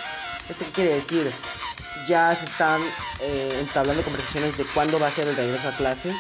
¿Esto 0.48 0.64
qué 0.66 0.72
quiere 0.72 0.94
decir? 0.96 1.32
Ya 2.06 2.34
se 2.36 2.44
están 2.44 2.82
eh, 3.20 3.56
entablando 3.60 4.02
conversaciones 4.02 4.56
de 4.58 4.64
cuándo 4.66 5.00
va 5.00 5.08
a 5.08 5.10
ser 5.10 5.26
el 5.26 5.36
regreso 5.36 5.68
a 5.68 5.76
clases. 5.76 6.14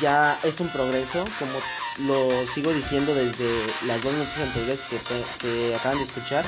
Ya 0.00 0.38
es 0.42 0.60
un 0.60 0.68
progreso, 0.68 1.24
como 1.38 1.58
lo 2.06 2.46
sigo 2.54 2.72
diciendo 2.72 3.14
desde 3.14 3.66
las 3.86 4.02
dos 4.02 4.12
noticias 4.12 4.48
anteriores 4.48 4.80
que, 4.90 4.98
que 5.40 5.74
acaban 5.74 5.98
de 5.98 6.04
escuchar. 6.04 6.44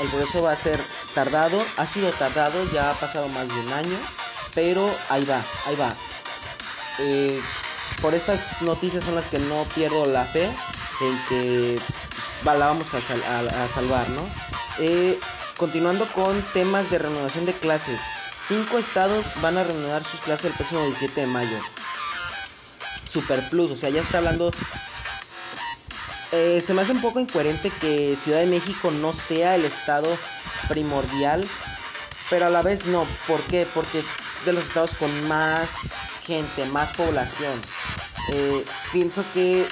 El 0.00 0.08
progreso 0.08 0.42
va 0.42 0.52
a 0.52 0.56
ser 0.56 0.80
tardado, 1.14 1.62
ha 1.76 1.86
sido 1.86 2.10
tardado, 2.12 2.64
ya 2.72 2.90
ha 2.90 2.94
pasado 2.94 3.28
más 3.28 3.48
de 3.48 3.60
un 3.60 3.72
año, 3.72 3.96
pero 4.54 4.88
ahí 5.08 5.24
va, 5.24 5.42
ahí 5.66 5.76
va. 5.76 5.94
Eh, 6.98 7.40
por 8.00 8.14
estas 8.14 8.62
noticias 8.62 9.04
son 9.04 9.14
las 9.14 9.26
que 9.26 9.38
no 9.38 9.64
pierdo 9.74 10.06
la 10.06 10.24
fe 10.24 10.44
en 10.44 11.18
que 11.28 11.80
la 12.44 12.54
vamos 12.54 12.86
a, 12.94 13.00
salvar, 13.68 14.08
¿no? 14.10 14.22
Eh, 14.78 15.18
continuando 15.56 16.06
con 16.12 16.40
temas 16.52 16.90
de 16.90 16.98
renovación 16.98 17.46
de 17.46 17.52
clases. 17.52 18.00
Cinco 18.46 18.78
estados 18.78 19.24
van 19.40 19.56
a 19.56 19.64
reanudar 19.64 20.04
sus 20.04 20.20
clases 20.20 20.46
el 20.46 20.52
próximo 20.52 20.82
17 20.82 21.22
de 21.22 21.26
mayo. 21.26 21.56
Super 23.10 23.48
Plus, 23.48 23.70
o 23.70 23.76
sea, 23.76 23.90
ya 23.90 24.02
está 24.02 24.18
hablando... 24.18 24.52
Eh, 26.32 26.60
se 26.60 26.74
me 26.74 26.82
hace 26.82 26.92
un 26.92 27.00
poco 27.00 27.20
incoherente 27.20 27.70
que 27.80 28.16
Ciudad 28.22 28.40
de 28.40 28.46
México 28.46 28.90
no 28.90 29.12
sea 29.12 29.54
el 29.54 29.64
estado 29.64 30.08
primordial, 30.68 31.46
pero 32.34 32.46
a 32.46 32.50
la 32.50 32.62
vez 32.62 32.84
no. 32.86 33.06
¿Por 33.28 33.40
qué? 33.42 33.64
Porque 33.72 34.00
es 34.00 34.06
de 34.44 34.52
los 34.52 34.64
estados 34.64 34.96
con 34.96 35.28
más 35.28 35.68
gente, 36.26 36.64
más 36.64 36.90
población. 36.94 37.62
Eh, 38.32 38.64
pienso 38.92 39.24
que 39.32 39.64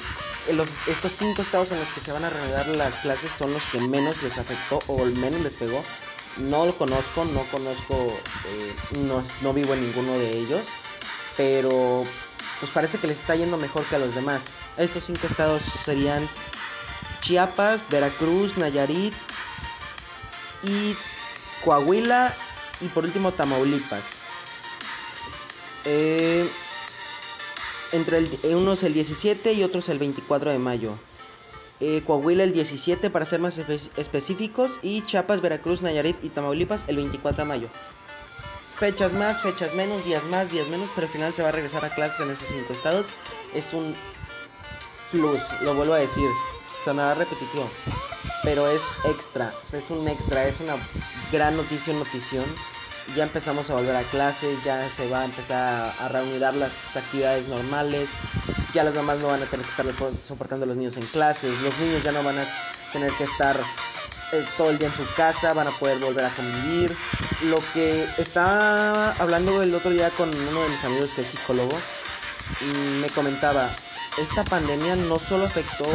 los, 0.53 0.69
estos 0.87 1.11
cinco 1.19 1.43
estados 1.43 1.73
en 1.73 1.81
los 1.81 1.89
que 1.89 2.01
se 2.01 2.13
van 2.13 2.25
a 2.25 2.31
reanudar 2.31 2.69
las 2.69 2.97
clases 2.99 3.33
son 3.33 3.53
los 3.53 3.65
que 3.65 3.81
menos 3.81 4.23
les 4.23 4.39
afectó 4.39 4.79
o 4.87 5.05
menos 5.07 5.41
les 5.41 5.55
pegó. 5.55 5.83
No 6.37 6.65
lo 6.65 6.79
conozco, 6.79 7.25
no 7.25 7.43
conozco, 7.51 8.17
eh, 8.47 8.77
no, 9.09 9.25
no 9.41 9.53
vivo 9.53 9.75
en 9.75 9.85
ninguno 9.85 10.13
de 10.13 10.39
ellos, 10.39 10.69
pero 11.37 12.07
pues 12.61 12.71
parece 12.71 12.97
que 12.99 13.09
les 13.09 13.19
está 13.19 13.35
yendo 13.35 13.57
mejor 13.57 13.83
que 13.87 13.97
a 13.97 13.99
los 13.99 14.15
demás. 14.15 14.43
Estos 14.77 15.03
cinco 15.03 15.27
estados 15.27 15.65
serían 15.65 16.29
Chiapas, 17.23 17.89
Veracruz, 17.91 18.57
Nayarit 18.57 19.15
y 20.63 20.97
Coahuila 21.65 22.35
y 22.83 22.89
por 22.89 23.05
último 23.05 23.33
Tamaulipas. 23.33 24.03
Eh, 25.85 26.49
entre 27.93 28.19
el, 28.19 28.39
eh, 28.43 28.55
unos 28.55 28.83
el 28.83 28.95
17 28.95 29.53
y 29.53 29.63
otros 29.63 29.89
el 29.89 29.99
24 29.99 30.51
de 30.51 30.59
mayo. 30.59 30.95
Eh, 31.81 32.03
Coahuila 32.07 32.45
el 32.45 32.53
17 32.53 33.11
para 33.11 33.27
ser 33.27 33.41
más 33.41 33.59
específicos 33.97 34.79
y 34.83 35.03
Chiapas, 35.03 35.41
Veracruz, 35.41 35.83
Nayarit 35.83 36.17
y 36.23 36.29
Tamaulipas 36.29 36.85
el 36.87 36.97
24 36.97 37.45
de 37.45 37.49
mayo. 37.49 37.69
Fechas 38.79 39.13
más, 39.15 39.43
fechas 39.43 39.75
menos, 39.75 40.05
días 40.05 40.25
más, 40.25 40.51
días 40.51 40.69
menos, 40.69 40.89
pero 40.95 41.07
al 41.07 41.13
final 41.13 41.35
se 41.35 41.43
va 41.43 41.51
a 41.51 41.53
regresar 41.53 41.85
a 41.85 41.95
clases 41.95 42.21
en 42.21 42.31
esos 42.31 42.49
cinco 42.49 42.73
estados. 42.73 43.07
Es 43.55 43.73
un 43.73 43.95
lo 45.13 45.75
vuelvo 45.75 45.93
a 45.93 45.99
decir, 45.99 46.29
sonará 46.85 47.15
repetitivo, 47.15 47.69
pero 48.43 48.67
es 48.71 48.83
extra, 49.05 49.53
es 49.73 49.91
un 49.91 50.09
extra, 50.09 50.47
es 50.47 50.61
una 50.61 50.75
gran 51.31 51.57
noticia, 51.57 51.93
notición 51.93 52.45
ya 53.17 53.25
empezamos 53.25 53.69
a 53.71 53.75
volver 53.75 53.97
a 53.97 54.03
clases, 54.03 54.63
ya 54.65 54.89
se 54.89 55.09
va 55.09 55.21
a 55.21 55.25
empezar 55.25 55.95
a, 55.99 56.09
reunir 56.09 56.41
las 56.41 56.97
actividades 56.97 57.47
normales, 57.49 58.11
ya 58.73 58.85
las 58.85 58.95
mamás 58.95 59.19
no 59.19 59.29
van 59.29 59.43
a 59.43 59.47
tener 59.47 59.67
que 59.67 59.71
estar 59.71 60.13
soportando 60.27 60.65
a 60.65 60.69
los 60.69 60.77
niños 60.77 60.97
en 60.97 61.07
clases, 61.07 61.51
los 61.63 61.79
niños 61.79 62.03
ya 62.03 62.13
no 62.13 62.23
van 62.23 62.39
a 62.39 62.45
tener 62.93 63.11
que 63.13 63.25
estar 63.25 63.57
eh, 64.33 64.45
todo 64.57 64.71
el 64.71 64.79
día 64.79 64.89
en 64.89 64.95
su 64.95 65.05
casa, 65.15 65.53
van 65.53 65.69
a 65.69 65.73
poder 65.73 65.99
volver 65.99 66.25
a 66.25 66.31
convivir. 66.31 66.95
Lo 67.43 67.59
que 67.75 68.07
estaba 68.19 69.13
hablando 69.19 69.63
el 69.63 69.75
otro 69.75 69.91
día 69.91 70.11
con 70.11 70.29
uno 70.29 70.63
de 70.63 70.69
mis 70.71 70.85
amigos 70.85 71.13
que 71.13 71.23
es 71.23 71.29
psicólogo, 71.29 71.77
y 72.61 73.01
me 73.01 73.09
comentaba, 73.09 73.69
esta 74.19 74.45
pandemia 74.45 74.97
no 74.97 75.19
solo 75.19 75.47
afectó 75.47 75.87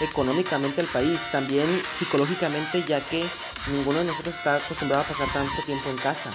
económicamente 0.00 0.80
al 0.80 0.86
país, 0.88 1.20
también 1.30 1.66
psicológicamente, 1.98 2.82
ya 2.88 3.00
que 3.00 3.24
ninguno 3.68 4.00
de 4.00 4.06
nosotros 4.06 4.34
está 4.34 4.56
acostumbrado 4.56 5.02
a 5.02 5.06
pasar 5.06 5.28
tanto 5.32 5.62
tiempo 5.62 5.90
en 5.90 5.96
casa. 5.96 6.30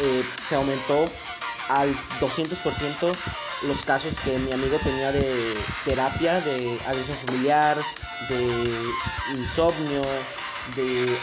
Eh, 0.00 0.24
se 0.48 0.54
aumentó 0.54 1.10
al 1.68 1.94
200% 2.20 3.14
los 3.62 3.82
casos 3.82 4.14
que 4.24 4.38
mi 4.38 4.52
amigo 4.52 4.78
tenía 4.78 5.10
de 5.10 5.56
terapia, 5.84 6.40
de 6.40 6.78
agresión 6.86 7.16
familiar, 7.26 7.76
de 8.28 8.92
insomnio, 9.36 10.02
de 10.76 11.18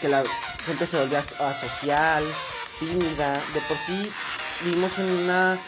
que 0.00 0.08
la 0.08 0.24
gente 0.66 0.86
se 0.86 0.98
volvía 0.98 1.20
asocial, 1.20 2.24
tímida. 2.80 3.34
De 3.54 3.60
por 3.68 3.76
sí 3.78 4.10
vivimos 4.64 4.98
en 4.98 5.10
una 5.10 5.58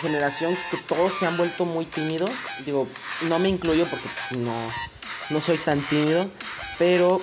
generación 0.00 0.56
que 0.70 0.76
todos 0.76 1.12
se 1.14 1.26
han 1.26 1.36
vuelto 1.36 1.64
muy 1.64 1.84
tímidos. 1.84 2.30
Digo, 2.64 2.86
no 3.28 3.38
me 3.38 3.48
incluyo 3.48 3.86
porque 3.86 4.08
no, 4.38 4.54
no 5.30 5.40
soy 5.40 5.58
tan 5.58 5.80
tímido, 5.82 6.30
pero 6.78 7.20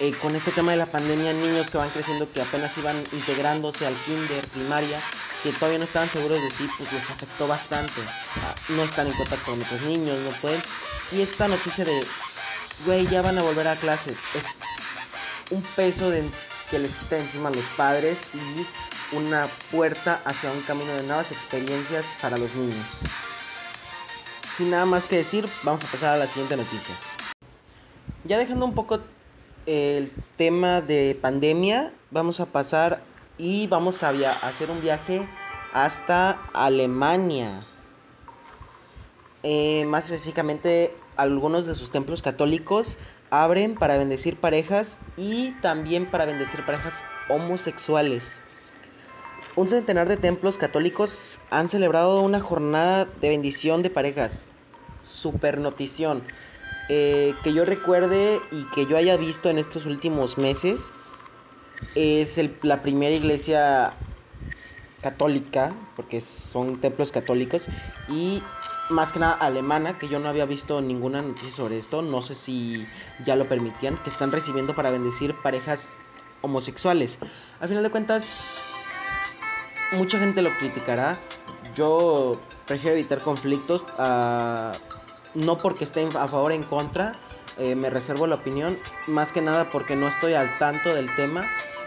eh, 0.00 0.12
con 0.22 0.34
este 0.34 0.50
tema 0.52 0.72
de 0.72 0.78
la 0.78 0.86
pandemia, 0.86 1.32
niños 1.32 1.68
que 1.68 1.78
van 1.78 1.90
creciendo, 1.90 2.30
que 2.32 2.40
apenas 2.40 2.76
iban 2.78 2.96
integrándose 3.12 3.86
al 3.86 3.94
kinder, 4.06 4.46
primaria, 4.48 5.00
que 5.42 5.52
todavía 5.52 5.78
no 5.78 5.84
estaban 5.84 6.08
seguros 6.08 6.42
de 6.42 6.50
sí, 6.50 6.68
pues 6.76 6.92
les 6.92 7.10
afectó 7.10 7.46
bastante. 7.46 8.00
Ah, 8.42 8.54
no 8.68 8.84
están 8.84 9.08
en 9.08 9.12
contacto 9.14 9.50
con 9.50 9.62
otros 9.62 9.82
niños, 9.82 10.18
no 10.20 10.30
pueden. 10.40 10.62
Y 11.12 11.20
esta 11.20 11.48
noticia 11.48 11.84
de, 11.84 12.06
güey, 12.86 13.06
ya 13.08 13.22
van 13.22 13.38
a 13.38 13.42
volver 13.42 13.68
a 13.68 13.76
clases, 13.76 14.18
es 14.34 14.44
un 15.50 15.62
peso 15.62 16.08
de, 16.08 16.24
que 16.70 16.78
les 16.78 16.94
quita 16.94 17.18
encima 17.18 17.48
a 17.48 17.52
los 17.52 17.64
padres 17.76 18.18
y 18.34 19.16
una 19.16 19.48
puerta 19.70 20.20
hacia 20.24 20.52
un 20.52 20.60
camino 20.62 20.92
de 20.92 21.02
nuevas 21.02 21.32
experiencias 21.32 22.04
para 22.22 22.38
los 22.38 22.54
niños. 22.54 22.86
Sin 24.56 24.70
nada 24.70 24.86
más 24.86 25.06
que 25.06 25.16
decir, 25.16 25.48
vamos 25.64 25.82
a 25.84 25.88
pasar 25.88 26.14
a 26.14 26.18
la 26.18 26.26
siguiente 26.26 26.56
noticia. 26.56 26.94
Ya 28.24 28.38
dejando 28.38 28.64
un 28.64 28.74
poco 28.74 29.00
el 29.66 30.12
tema 30.36 30.80
de 30.80 31.18
pandemia, 31.20 31.92
vamos 32.10 32.40
a 32.40 32.46
pasar 32.46 33.02
y 33.38 33.66
vamos 33.66 34.02
a, 34.02 34.10
hacer 34.10 34.70
un 34.70 34.80
viaje 34.82 35.26
hasta 35.72 36.38
Alemania. 36.52 37.66
Eh, 39.42 39.84
más 39.86 40.04
específicamente, 40.04 40.94
algunos 41.16 41.66
de 41.66 41.74
sus 41.74 41.90
templos 41.90 42.22
católicos 42.22 42.98
abren 43.30 43.74
para 43.74 43.96
bendecir 43.96 44.36
parejas 44.36 45.00
y 45.16 45.52
también 45.62 46.06
para 46.06 46.26
bendecir 46.26 46.64
parejas 46.66 47.04
homosexuales. 47.28 48.40
Un 49.56 49.68
centenar 49.68 50.08
de 50.08 50.16
templos 50.16 50.58
católicos 50.58 51.38
han 51.50 51.68
celebrado 51.68 52.22
una 52.22 52.40
jornada 52.40 53.04
de 53.04 53.28
bendición 53.28 53.82
de 53.82 53.90
parejas. 53.90 54.46
Super 55.02 55.58
notición. 55.58 56.22
Eh, 56.88 57.34
que 57.44 57.52
yo 57.52 57.64
recuerde 57.64 58.40
y 58.50 58.64
que 58.74 58.86
yo 58.86 58.96
haya 58.96 59.16
visto 59.16 59.48
en 59.48 59.58
estos 59.58 59.86
últimos 59.86 60.38
meses 60.38 60.80
es 61.94 62.40
la 62.62 62.82
primera 62.82 63.14
iglesia 63.14 63.94
católica, 65.02 65.74
porque 65.96 66.20
son 66.20 66.80
templos 66.80 67.12
católicos, 67.12 67.66
y 68.08 68.42
más 68.90 69.12
que 69.12 69.18
nada 69.18 69.34
alemana, 69.34 69.98
que 69.98 70.08
yo 70.08 70.18
no 70.18 70.28
había 70.28 70.44
visto 70.46 70.80
ninguna 70.80 71.22
noticia 71.22 71.50
sobre 71.50 71.78
esto, 71.78 72.02
no 72.02 72.22
sé 72.22 72.34
si 72.34 72.86
ya 73.24 73.36
lo 73.36 73.46
permitían, 73.46 73.96
que 73.98 74.10
están 74.10 74.32
recibiendo 74.32 74.74
para 74.74 74.90
bendecir 74.90 75.34
parejas 75.42 75.90
homosexuales. 76.42 77.18
Al 77.60 77.68
final 77.68 77.82
de 77.82 77.90
cuentas, 77.90 78.56
mucha 79.92 80.18
gente 80.18 80.42
lo 80.42 80.50
criticará, 80.50 81.16
yo 81.74 82.40
prefiero 82.66 82.96
evitar 82.96 83.20
conflictos. 83.20 83.82
a 83.98 84.72
no 85.34 85.56
porque 85.56 85.84
esté 85.84 86.06
a 86.06 86.28
favor 86.28 86.50
o 86.50 86.54
en 86.54 86.62
contra, 86.62 87.12
eh, 87.58 87.74
me 87.74 87.90
reservo 87.90 88.26
la 88.26 88.36
opinión, 88.36 88.76
más 89.08 89.32
que 89.32 89.40
nada 89.40 89.68
porque 89.70 89.96
no 89.96 90.08
estoy 90.08 90.34
al 90.34 90.48
tanto 90.58 90.94
del 90.94 91.14
tema, 91.14 91.42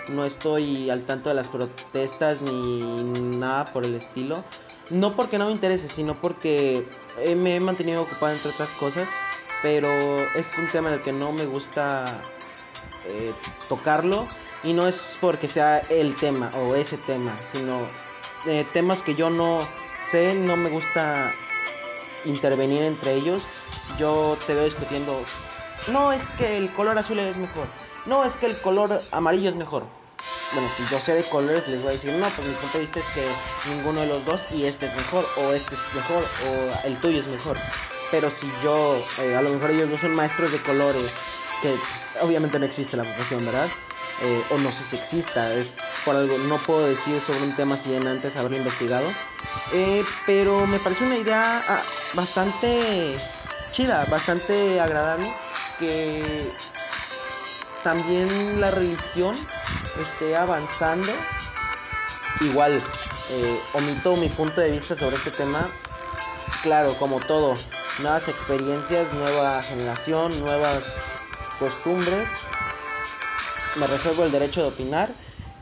no 0.10 0.25
estoy 0.25 0.89
al 0.89 1.05
tanto 1.05 1.29
de 1.29 1.36
las 1.36 1.48
protestas 1.48 2.41
ni 2.41 3.38
nada 3.38 3.65
por 3.65 3.86
el 3.86 3.95
estilo. 3.95 4.43
No 4.89 5.15
porque 5.15 5.38
no 5.38 5.45
me 5.48 5.51
interese, 5.53 5.88
sino 5.88 6.13
porque 6.15 6.86
me 7.38 7.55
he 7.55 7.60
mantenido 7.60 8.01
ocupado 8.01 8.33
entre 8.33 8.51
otras 8.51 8.69
cosas, 8.72 9.07
pero 9.62 9.89
es 10.36 10.57
un 10.57 10.67
tema 10.67 10.89
en 10.89 10.95
el 10.95 11.01
que 11.01 11.13
no 11.13 11.31
me 11.31 11.45
gusta 11.45 12.22
eh, 13.07 13.31
tocarlo 13.69 14.27
y 14.63 14.74
no 14.74 14.88
es 14.88 15.17
porque 15.19 15.48
sea 15.48 15.79
el 15.89 16.15
tema 16.15 16.51
o 16.55 16.75
ese 16.75 16.98
tema, 16.98 17.36
sino 17.51 17.88
eh, 18.45 18.65
temas 18.74 19.03
que 19.03 19.15
yo 19.15 19.29
no 19.29 19.60
sé, 20.10 20.36
no 20.36 20.55
me 20.57 20.69
gusta 20.69 21.31
intervenir 22.25 22.83
entre 22.83 23.13
ellos. 23.13 23.43
Yo 23.98 24.38
te 24.48 24.53
veo 24.53 24.65
discutiendo, 24.65 25.24
no 25.88 26.12
es 26.13 26.31
que 26.31 26.57
el 26.57 26.72
color 26.74 26.98
azul 26.98 27.19
es 27.19 27.38
mejor, 27.38 27.67
no 28.05 28.24
es 28.25 28.38
que 28.38 28.45
el 28.48 28.57
color 28.62 29.01
amarillo 29.12 29.50
es 29.50 29.55
mejor. 29.55 29.83
Bueno, 30.53 30.69
si 30.69 30.86
yo 30.86 31.00
sé 31.00 31.13
de 31.15 31.24
colores, 31.24 31.67
les 31.67 31.81
voy 31.81 31.89
a 31.89 31.93
decir, 31.93 32.12
no, 32.13 32.27
pues 32.27 32.48
mi 32.48 32.53
punto 32.53 32.77
de 32.77 32.83
vista 32.83 33.00
es 33.00 33.07
que 33.07 33.27
ninguno 33.69 34.01
de 34.01 34.07
los 34.07 34.25
dos 34.25 34.39
y 34.53 34.65
este 34.65 34.86
es 34.86 34.95
mejor, 34.95 35.25
o 35.38 35.51
este 35.53 35.75
es 35.75 35.95
mejor, 35.95 36.24
o 36.48 36.88
el 36.88 36.95
tuyo 36.98 37.19
es 37.19 37.27
mejor. 37.27 37.57
Pero 38.12 38.29
si 38.29 38.51
yo, 38.63 39.03
eh, 39.19 39.36
a 39.36 39.41
lo 39.41 39.50
mejor 39.50 39.72
ellos 39.72 39.89
no 39.89 39.98
son 39.98 40.15
maestros 40.15 40.51
de 40.51 40.60
colores, 40.60 41.12
que 41.62 41.75
obviamente 42.22 42.60
no 42.60 42.65
existe 42.65 42.95
la 42.98 43.03
profesión, 43.03 43.43
¿verdad? 43.45 43.67
Eh, 44.22 44.43
o 44.51 44.57
no 44.60 44.72
sé 44.72 44.83
si 44.83 44.95
exista, 44.95 45.53
es 45.55 45.74
por 46.05 46.15
algo, 46.15 46.38
no 46.38 46.57
puedo 46.60 46.86
decir 46.86 47.19
sobre 47.19 47.41
un 47.43 47.55
tema 47.55 47.75
si 47.75 47.89
bien 47.89 48.05
antes 48.07 48.36
haberlo 48.36 48.57
investigado, 48.57 49.07
eh, 49.74 50.05
pero 50.27 50.67
me 50.67 50.79
parece 50.79 51.03
una 51.03 51.17
idea 51.17 51.63
ah, 51.67 51.81
bastante 52.13 53.17
chida, 53.72 54.05
bastante 54.05 54.79
agradable, 54.79 55.25
que 55.79 56.51
también 57.83 58.61
la 58.61 58.71
religión 58.71 59.35
esté 59.99 60.35
avanzando. 60.35 61.11
Igual, 62.41 62.73
eh, 63.31 63.59
omito 63.73 64.15
mi 64.17 64.29
punto 64.29 64.61
de 64.61 64.71
vista 64.71 64.95
sobre 64.95 65.15
este 65.15 65.31
tema. 65.31 65.67
Claro, 66.63 66.93
como 66.97 67.19
todo, 67.19 67.55
nuevas 68.01 68.27
experiencias, 68.27 69.13
nueva 69.13 69.61
generación, 69.61 70.37
nuevas 70.39 71.19
costumbres. 71.59 72.27
Me 73.79 73.87
reservo 73.87 74.23
el 74.23 74.31
derecho 74.31 74.61
de 74.61 74.67
opinar. 74.69 75.11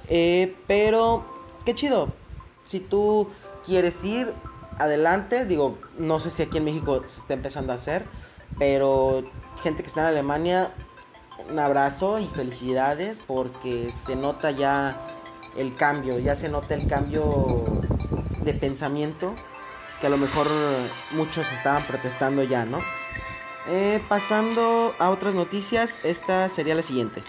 Eh, 0.08 0.56
pero, 0.68 1.26
qué 1.66 1.74
chido. 1.74 2.10
Si 2.66 2.80
tú 2.80 3.30
quieres 3.66 4.04
ir, 4.04 4.34
adelante. 4.78 5.46
Digo, 5.46 5.78
no 5.98 6.20
sé 6.20 6.32
si 6.32 6.44
aquí 6.44 6.58
en 6.58 6.66
México 6.66 7.04
se 7.06 7.20
está 7.20 7.34
empezando 7.34 7.72
a 7.72 7.76
hacer. 7.76 8.06
Pero 8.60 9.24
gente 9.64 9.84
que 9.84 9.88
está 9.88 10.02
en 10.02 10.08
Alemania, 10.08 10.74
un 11.50 11.60
abrazo 11.60 12.20
y 12.20 12.28
felicidades 12.28 13.20
porque 13.26 13.92
se 13.94 14.16
nota 14.16 14.52
ya 14.52 15.00
el 15.56 15.76
cambio, 15.76 16.20
ya 16.20 16.36
se 16.36 16.50
nota 16.50 16.74
el 16.76 16.88
cambio 16.88 17.64
de 18.44 18.54
pensamiento 18.54 19.36
que 20.00 20.08
a 20.08 20.10
lo 20.10 20.18
mejor 20.18 20.48
muchos 21.12 21.52
estaban 21.52 21.84
protestando 21.84 22.44
ya, 22.44 22.66
¿no? 22.66 22.80
Eh, 23.68 24.02
pasando 24.10 24.96
a 24.98 25.10
otras 25.10 25.36
noticias, 25.36 26.04
esta 26.04 26.50
sería 26.50 26.74
la 26.74 26.82
siguiente. 26.82 27.24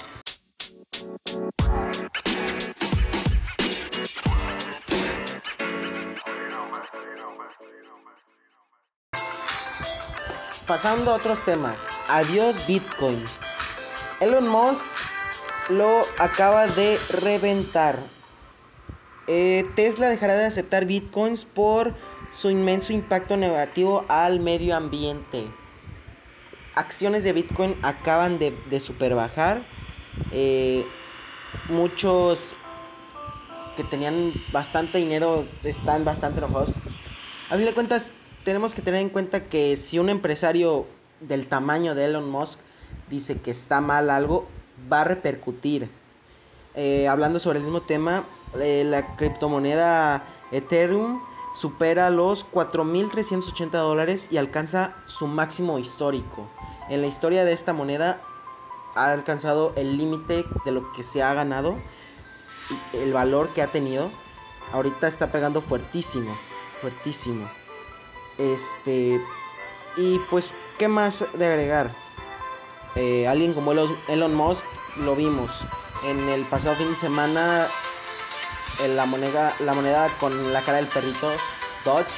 Pasando 10.67 11.11
a 11.11 11.17
otros 11.17 11.45
temas. 11.45 11.77
Adiós 12.09 12.67
Bitcoin. 12.67 13.23
Elon 14.23 14.49
Musk 14.49 14.89
lo 15.71 15.99
acaba 16.21 16.69
de 16.69 16.97
reventar. 17.23 17.99
Eh, 19.27 19.65
Tesla 19.75 20.09
dejará 20.09 20.35
de 20.35 20.45
aceptar 20.45 20.87
bitcoins 20.87 21.45
por 21.45 21.93
su 22.31 22.49
inmenso 22.49 22.93
impacto 22.93 23.37
negativo 23.37 24.05
al 24.09 24.39
medio 24.39 24.77
ambiente. 24.77 25.51
Acciones 26.77 27.25
de 27.25 27.33
bitcoin 27.33 27.77
acaban 27.83 28.39
de, 28.39 28.57
de 28.71 28.79
super 28.79 29.17
bajar. 29.17 29.67
Eh, 30.31 30.87
muchos 31.67 32.55
que 33.77 33.83
tenían 33.83 34.37
bastante 34.53 34.99
dinero 34.99 35.49
están 35.65 36.05
bastante 36.05 36.39
enojados. 36.39 36.73
A 37.51 37.57
fin 37.57 37.65
de 37.65 37.75
cuentas, 37.75 38.13
tenemos 38.45 38.77
que 38.77 38.83
tener 38.83 39.01
en 39.01 39.09
cuenta 39.09 39.49
que 39.49 39.77
si 39.77 39.99
un 39.99 40.09
empresario 40.09 40.87
del 41.21 41.49
tamaño 41.49 41.97
de 41.97 42.05
Elon 42.05 42.31
Musk 42.31 42.61
dice 43.13 43.41
que 43.41 43.51
está 43.51 43.81
mal 43.83 44.11
algo, 44.11 44.47
va 44.91 45.03
a 45.03 45.05
repercutir. 45.05 45.91
Eh, 46.75 47.07
hablando 47.07 47.39
sobre 47.39 47.59
el 47.59 47.65
mismo 47.65 47.83
tema, 47.83 48.25
eh, 48.59 48.83
la 48.87 49.17
criptomoneda 49.17 50.25
Ethereum 50.51 51.21
supera 51.55 52.09
los 52.09 52.51
4.380 52.51 53.71
dólares 53.71 54.29
y 54.31 54.39
alcanza 54.39 54.97
su 55.05 55.27
máximo 55.27 55.79
histórico. 55.79 56.49
En 56.89 57.03
la 57.03 57.07
historia 57.07 57.45
de 57.45 57.53
esta 57.53 57.75
moneda 57.75 58.21
ha 58.95 59.13
alcanzado 59.13 59.75
el 59.77 59.99
límite 59.99 60.47
de 60.65 60.73
lo 60.73 60.91
que 60.93 61.05
se 61.05 61.23
ha 61.23 61.35
ganado, 61.35 61.77
el 62.95 63.13
valor 63.13 63.51
que 63.51 63.61
ha 63.61 63.67
tenido. 63.67 64.11
Ahorita 64.73 65.07
está 65.07 65.31
pegando 65.31 65.61
fuertísimo, 65.61 66.35
fuertísimo. 66.81 67.47
Este, 68.39 69.21
y 69.99 70.19
pues, 70.31 70.55
¿qué 70.79 70.89
más 70.89 71.23
de 71.35 71.47
agregar? 71.47 72.02
Eh, 72.95 73.27
alguien 73.27 73.55
como 73.55 73.73
Elon 73.73 74.35
Musk 74.35 74.65
lo 74.97 75.17
vimos. 75.17 75.65
En 76.05 76.29
el 76.29 76.45
pasado 76.45 76.77
fin 76.77 76.91
de 76.91 76.97
semana 76.97 77.69
la 78.97 79.07
moneda 79.07 79.55
la 79.61 79.75
moneda 79.75 80.09
con 80.19 80.53
la 80.53 80.61
cara 80.63 80.79
del 80.79 80.89
perrito 80.89 81.31
Dodge 81.85 82.11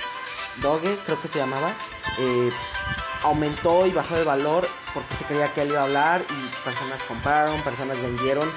Doge 0.62 0.98
creo 1.04 1.20
que 1.20 1.28
se 1.28 1.38
llamaba 1.38 1.74
eh, 2.18 2.50
aumentó 3.22 3.86
y 3.86 3.90
bajó 3.90 4.14
de 4.16 4.24
valor 4.24 4.66
porque 4.94 5.14
se 5.14 5.24
creía 5.24 5.52
que 5.52 5.62
él 5.62 5.70
iba 5.70 5.80
a 5.80 5.84
hablar 5.84 6.24
y 6.30 6.64
personas 6.64 7.02
compraron 7.02 7.60
personas 7.62 8.00
vendieron 8.00 8.50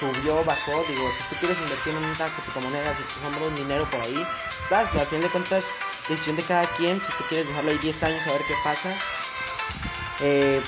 subió 0.00 0.42
bajó. 0.44 0.72
Digo 0.88 1.08
si 1.16 1.34
tú 1.34 1.36
quieres 1.40 1.58
invertir 1.58 1.94
en 1.94 2.04
una 2.04 2.14
criptomoneda 2.14 2.96
si 2.96 3.02
tú 3.02 3.20
compras 3.22 3.42
un 3.48 3.54
dinero 3.54 3.88
por 3.90 4.00
ahí 4.00 4.26
das 4.70 4.88
al 4.92 5.06
final 5.06 5.22
de 5.22 5.28
cuentas 5.28 5.70
decisión 6.08 6.36
de 6.36 6.42
cada 6.42 6.66
quien. 6.74 7.00
Si 7.00 7.12
tú 7.12 7.24
quieres 7.28 7.46
dejarlo 7.46 7.70
ahí 7.70 7.78
10 7.78 8.02
años 8.02 8.26
a 8.26 8.32
ver 8.32 8.42
qué 8.48 8.54
pasa 8.64 8.94
eh, 10.20 10.62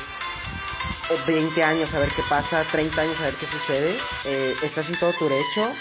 20 1.27 1.63
años 1.63 1.95
a 1.95 2.01
ver 2.01 2.09
qué 2.11 2.23
pasa, 2.29 2.65
30 2.65 3.01
años 3.01 3.21
a 3.21 3.25
ver 3.25 3.35
qué 3.35 3.47
sucede. 3.47 3.97
Eh, 4.25 4.57
estás 4.63 4.89
en 4.89 4.99
todo 4.99 5.13
tu 5.13 5.29
derecho. 5.29 5.73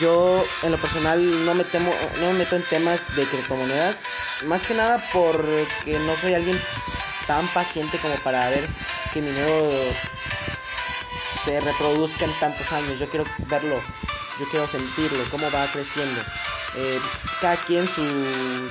Yo 0.00 0.44
en 0.62 0.70
lo 0.70 0.78
personal 0.78 1.44
no 1.44 1.54
me 1.54 1.64
no 1.72 2.26
me 2.28 2.38
meto 2.38 2.54
en 2.54 2.62
temas 2.62 3.00
de 3.16 3.24
criptomonedas, 3.26 3.96
más 4.44 4.62
que 4.62 4.74
nada 4.74 5.02
porque 5.12 5.98
no 6.06 6.16
soy 6.16 6.34
alguien 6.34 6.60
tan 7.26 7.46
paciente 7.48 7.98
como 7.98 8.14
para 8.16 8.48
ver 8.50 8.64
que 9.12 9.20
mi 9.20 9.28
dinero 9.28 9.72
se 11.44 11.60
reproduzca 11.60 12.24
en 12.24 12.32
tantos 12.34 12.70
años. 12.72 13.00
Yo 13.00 13.08
quiero 13.08 13.26
verlo, 13.48 13.82
yo 14.38 14.46
quiero 14.50 14.68
sentirlo, 14.68 15.24
cómo 15.30 15.50
va 15.50 15.66
creciendo. 15.72 16.20
Eh, 16.76 17.00
cada 17.40 17.56
quien 17.56 17.88
su, 17.88 18.02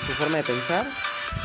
su 0.07 0.13
forma 0.13 0.37
de 0.37 0.43
pensar, 0.43 0.85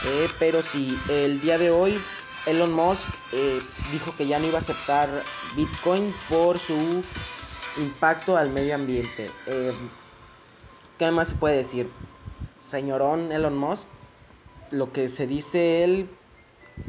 eh, 0.04 0.30
pero 0.38 0.62
si 0.62 0.96
el 1.08 1.40
día 1.40 1.58
de 1.58 1.70
hoy 1.70 2.00
Elon 2.46 2.72
Musk 2.72 3.08
eh, 3.32 3.60
dijo 3.90 4.14
que 4.16 4.26
ya 4.26 4.38
no 4.38 4.46
iba 4.46 4.58
a 4.58 4.60
aceptar 4.60 5.08
Bitcoin 5.56 6.14
por 6.28 6.58
su 6.58 7.02
impacto 7.76 8.36
al 8.36 8.50
medio 8.50 8.74
ambiente. 8.76 9.30
Eh, 9.46 9.72
¿Qué 10.96 11.10
más 11.10 11.28
se 11.28 11.34
puede 11.34 11.56
decir? 11.56 11.90
Señorón 12.58 13.32
Elon 13.32 13.58
Musk, 13.58 13.88
lo 14.70 14.92
que 14.92 15.08
se 15.08 15.26
dice 15.26 15.84
él 15.84 16.08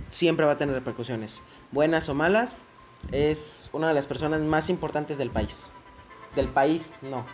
siempre 0.10 0.46
va 0.46 0.54
a 0.54 0.58
tener 0.58 0.76
repercusiones, 0.76 1.42
buenas 1.72 2.08
o 2.08 2.14
malas. 2.14 2.64
Es 3.12 3.70
una 3.74 3.88
de 3.88 3.94
las 3.94 4.06
personas 4.06 4.42
más 4.42 4.70
importantes 4.70 5.18
del 5.18 5.32
país. 5.32 5.72
Del 6.36 6.50
país, 6.50 6.96
no, 7.02 7.26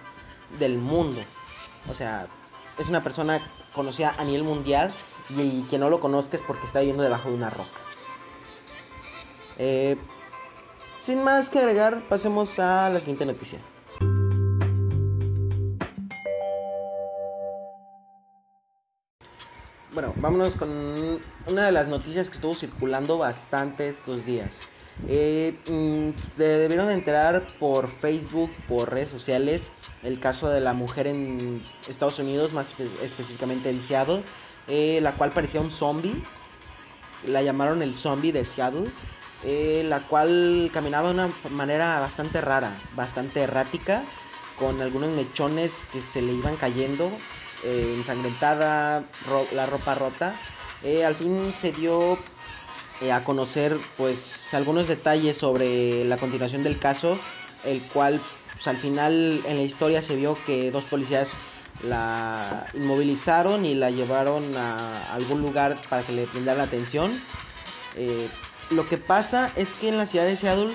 del 0.59 0.77
mundo. 0.77 1.21
O 1.89 1.93
sea, 1.93 2.27
es 2.79 2.87
una 2.87 3.03
persona 3.03 3.41
conocida 3.73 4.15
a 4.17 4.23
nivel 4.23 4.43
mundial 4.43 4.93
y, 5.29 5.41
y 5.41 5.65
quien 5.67 5.81
no 5.81 5.89
lo 5.89 5.99
conozca 5.99 6.37
es 6.37 6.43
porque 6.43 6.65
está 6.65 6.79
viviendo 6.79 7.03
debajo 7.03 7.29
de 7.29 7.35
una 7.35 7.49
roca. 7.49 7.92
Eh, 9.57 9.97
sin 11.01 11.23
más 11.23 11.49
que 11.49 11.59
agregar, 11.59 12.01
pasemos 12.09 12.59
a 12.59 12.89
la 12.89 12.99
siguiente 12.99 13.25
noticia. 13.25 13.59
Bueno, 19.93 20.11
vámonos 20.17 20.55
con 20.55 20.69
una 21.47 21.65
de 21.65 21.71
las 21.71 21.87
noticias 21.87 22.29
que 22.29 22.35
estuvo 22.35 22.55
circulando 22.55 23.19
bastante 23.19 23.89
estos 23.89 24.25
días. 24.25 24.61
Eh, 25.07 25.55
mm, 25.69 26.19
se 26.19 26.43
debieron 26.43 26.87
de 26.87 26.93
enterar 26.93 27.45
por 27.59 27.89
Facebook, 27.99 28.49
por 28.67 28.91
redes 28.91 29.09
sociales, 29.09 29.71
el 30.01 30.19
caso 30.19 30.49
de 30.49 30.61
la 30.61 30.73
mujer 30.73 31.07
en 31.07 31.63
Estados 31.87 32.17
Unidos, 32.19 32.53
más 32.53 32.73
específicamente 33.01 33.69
en 33.69 33.81
Seattle, 33.81 34.23
eh, 34.67 34.99
la 35.01 35.13
cual 35.15 35.31
parecía 35.31 35.61
un 35.61 35.69
zombie. 35.69 36.23
La 37.27 37.41
llamaron 37.41 37.81
el 37.81 37.93
zombie 37.93 38.31
de 38.31 38.45
Seattle. 38.45 38.89
Eh, 39.45 39.83
la 39.85 39.99
cual 40.07 40.69
caminaba 40.73 41.09
de 41.09 41.15
una 41.15 41.29
manera 41.49 41.99
bastante 41.99 42.39
rara, 42.39 42.79
bastante 42.95 43.41
errática, 43.41 44.03
con 44.57 44.81
algunos 44.81 45.09
mechones 45.09 45.85
que 45.91 46.01
se 46.01 46.21
le 46.21 46.31
iban 46.31 46.55
cayendo, 46.55 47.11
eh, 47.63 47.93
ensangrentada, 47.97 49.03
la 49.53 49.65
ropa 49.65 49.95
rota. 49.95 50.33
Eh, 50.83 51.03
al 51.03 51.15
fin 51.15 51.51
se 51.53 51.71
dio 51.73 52.17
a 53.11 53.23
conocer 53.25 53.77
pues 53.97 54.53
algunos 54.53 54.87
detalles 54.87 55.35
sobre 55.35 56.05
la 56.05 56.15
continuación 56.15 56.63
del 56.63 56.79
caso, 56.79 57.19
el 57.65 57.81
cual 57.93 58.21
pues, 58.53 58.67
al 58.67 58.77
final 58.77 59.41
en 59.45 59.57
la 59.57 59.63
historia 59.63 60.01
se 60.01 60.15
vio 60.15 60.35
que 60.45 60.71
dos 60.71 60.85
policías 60.85 61.37
la 61.83 62.65
inmovilizaron 62.73 63.65
y 63.65 63.75
la 63.75 63.89
llevaron 63.91 64.55
a 64.55 65.13
algún 65.13 65.41
lugar 65.41 65.77
para 65.89 66.03
que 66.03 66.13
le 66.13 66.27
la 66.45 66.63
atención. 66.63 67.11
Eh, 67.97 68.29
lo 68.75 68.87
que 68.87 68.97
pasa 68.97 69.51
es 69.55 69.69
que 69.75 69.89
en 69.89 69.97
la 69.97 70.07
ciudad 70.07 70.25
de 70.25 70.37
Seattle 70.37 70.73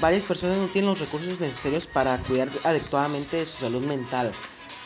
varias 0.00 0.24
personas 0.24 0.56
no 0.56 0.68
tienen 0.68 0.90
los 0.90 1.00
recursos 1.00 1.40
necesarios 1.40 1.86
para 1.86 2.16
cuidar 2.18 2.48
adecuadamente 2.64 3.38
de 3.38 3.46
su 3.46 3.58
salud 3.58 3.82
mental. 3.82 4.32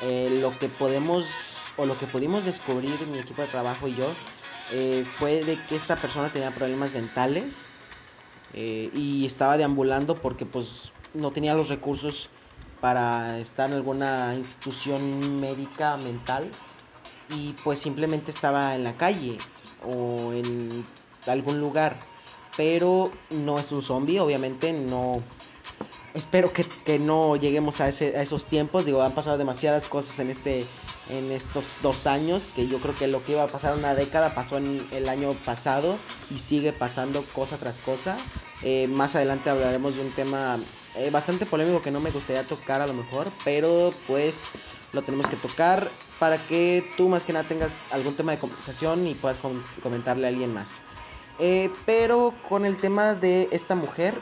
Eh, 0.03 0.29
lo 0.40 0.59
que 0.59 0.69
podemos 0.69 1.73
o 1.77 1.87
lo 1.87 1.97
que 1.97 2.07
pudimos 2.07 2.45
descubrir 2.45 3.07
mi 3.07 3.21
equipo 3.21 3.42
de 3.42 3.49
trabajo 3.49 3.88
y 3.88 3.95
yo 3.95 4.07
eh, 4.73 5.07
fue 5.19 5.45
de 5.45 5.57
que 5.57 5.77
esta 5.77 5.97
persona 5.97 6.33
tenía 6.33 6.51
problemas 6.51 6.92
mentales 6.95 7.69
y 8.55 9.27
estaba 9.27 9.59
deambulando 9.59 10.23
porque 10.23 10.47
pues 10.47 10.95
no 11.12 11.31
tenía 11.33 11.53
los 11.53 11.69
recursos 11.69 12.31
para 12.81 13.38
estar 13.38 13.69
en 13.69 13.77
alguna 13.77 14.35
institución 14.35 15.40
médica 15.40 15.97
mental 15.99 16.51
y 17.29 17.53
pues 17.64 17.81
simplemente 17.81 18.31
estaba 18.31 18.75
en 18.75 18.85
la 18.85 18.97
calle 18.97 19.38
o 19.83 20.33
en 20.33 20.87
algún 21.27 21.61
lugar 21.61 22.15
pero 22.57 23.11
no 23.31 23.59
es 23.59 23.73
un 23.73 23.83
zombie 23.83 24.21
obviamente 24.21 24.73
no 24.73 25.23
espero 26.14 26.53
que, 26.53 26.99
no 26.99 27.37
lleguemos 27.37 27.81
a, 27.81 27.88
ese, 27.88 28.16
a 28.16 28.23
esos 28.23 28.47
tiempos 28.47 28.87
digo 28.87 29.03
han 29.03 29.12
pasado 29.12 29.38
demasiadas 29.38 29.88
cosas 29.88 30.19
en 30.19 30.31
este 30.31 30.64
en 31.09 31.31
estos 31.31 31.79
dos 31.83 32.07
años 32.07 32.51
que 32.55 32.66
yo 32.66 32.79
creo 32.79 32.97
que 32.97 33.07
lo 33.07 33.25
que 33.25 33.33
iba 33.33 33.45
a 33.45 33.49
pasar 33.49 33.77
una 33.77 33.95
década 33.95 34.35
pasó 34.35 34.59
en 34.59 34.85
el 34.92 35.09
año 35.09 35.35
pasado 35.45 35.99
y 36.31 36.38
sigue 36.38 36.73
pasando 36.73 37.25
cosa 37.33 37.59
tras 37.59 37.81
cosa 37.81 38.16
eh, 38.62 38.88
más 38.88 39.14
adelante 39.14 39.51
hablaremos 39.51 39.97
de 39.97 40.03
un 40.03 40.11
tema 40.12 40.59
eh, 40.97 41.11
bastante 41.11 41.45
polémico 41.45 41.83
que 41.83 41.90
no 41.90 42.01
me 42.01 42.11
gustaría 42.11 42.42
tocar 42.45 42.81
a 42.81 42.87
lo 42.87 42.95
mejor, 42.95 43.31
pero 43.45 43.92
pues 44.07 44.45
lo 44.92 45.03
tenemos 45.03 45.27
que 45.27 45.37
tocar 45.37 45.90
para 46.19 46.38
que 46.38 46.83
tú 46.97 47.11
más 47.11 47.27
que 47.27 47.35
nada 47.35 47.47
tengas 47.47 47.77
algún 47.90 48.14
tema 48.14 48.33
de 48.33 48.38
conversación 48.38 49.07
y 49.07 49.14
puedas 49.14 49.38
comentarle 49.83 50.27
a 50.27 50.31
alguien 50.31 50.55
más. 50.55 50.81
Eh, 51.38 51.70
pero 51.85 52.35
con 52.49 52.64
el 52.64 52.79
tema 52.79 53.14
de 53.14 53.49
esta 53.51 53.75
mujer, 53.75 54.14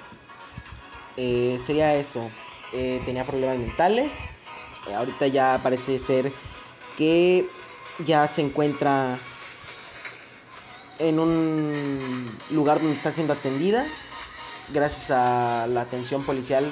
eh, 1.17 1.59
sería 1.61 1.95
eso. 1.95 2.31
tenía 2.73 3.25
problemas 3.25 3.59
mentales. 3.59 4.13
ahorita 4.93 5.29
ya 5.29 5.61
parece 5.63 5.99
ser 6.01 6.33
que 6.99 7.49
ya 8.05 8.27
se 8.27 8.41
encuentra 8.43 9.19
en 10.99 11.21
un 11.21 12.27
lugar 12.51 12.81
donde 12.81 12.97
está 12.97 13.13
siendo 13.13 13.33
atendida 13.33 13.87
gracias 14.73 15.11
a 15.11 15.67
la 15.69 15.83
atención 15.83 16.25
policial 16.25 16.65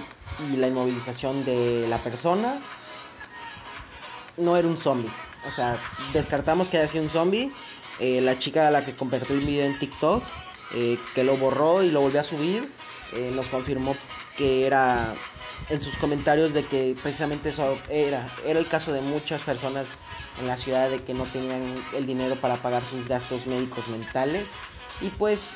y 0.50 0.56
la 0.56 0.68
inmovilización 0.68 1.44
de 1.44 1.86
la 1.88 1.98
persona, 1.98 2.54
no 4.36 4.56
era 4.56 4.66
un 4.66 4.78
zombie. 4.78 5.10
O 5.46 5.50
sea, 5.50 5.78
descartamos 6.12 6.68
que 6.68 6.78
haya 6.78 6.88
sido 6.88 7.04
un 7.04 7.10
zombie. 7.10 7.52
Eh, 8.02 8.20
la 8.20 8.36
chica 8.36 8.66
a 8.66 8.72
la 8.72 8.84
que 8.84 8.96
compartió 8.96 9.36
el 9.36 9.42
video 9.42 9.64
en 9.64 9.78
TikTok, 9.78 10.24
eh, 10.74 10.98
que 11.14 11.22
lo 11.22 11.36
borró 11.36 11.84
y 11.84 11.92
lo 11.92 12.00
volvió 12.00 12.18
a 12.18 12.24
subir, 12.24 12.68
eh, 13.14 13.30
nos 13.32 13.46
confirmó 13.46 13.94
que 14.36 14.66
era 14.66 15.14
en 15.70 15.80
sus 15.80 15.96
comentarios 15.98 16.52
de 16.52 16.64
que 16.64 16.96
precisamente 17.00 17.50
eso 17.50 17.78
era, 17.88 18.28
era 18.44 18.58
el 18.58 18.66
caso 18.66 18.92
de 18.92 19.00
muchas 19.02 19.40
personas 19.42 19.94
en 20.40 20.48
la 20.48 20.58
ciudad 20.58 20.90
de 20.90 21.00
que 21.04 21.14
no 21.14 21.22
tenían 21.22 21.62
el 21.94 22.04
dinero 22.04 22.34
para 22.34 22.56
pagar 22.56 22.82
sus 22.82 23.06
gastos 23.06 23.46
médicos 23.46 23.86
mentales. 23.86 24.50
Y 25.00 25.08
pues 25.10 25.52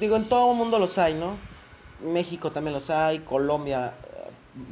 digo, 0.00 0.16
en 0.16 0.28
todo 0.28 0.52
el 0.52 0.58
mundo 0.58 0.78
los 0.78 0.98
hay, 0.98 1.14
¿no? 1.14 1.38
México 2.04 2.50
también 2.50 2.74
los 2.74 2.90
hay, 2.90 3.20
Colombia, 3.20 3.94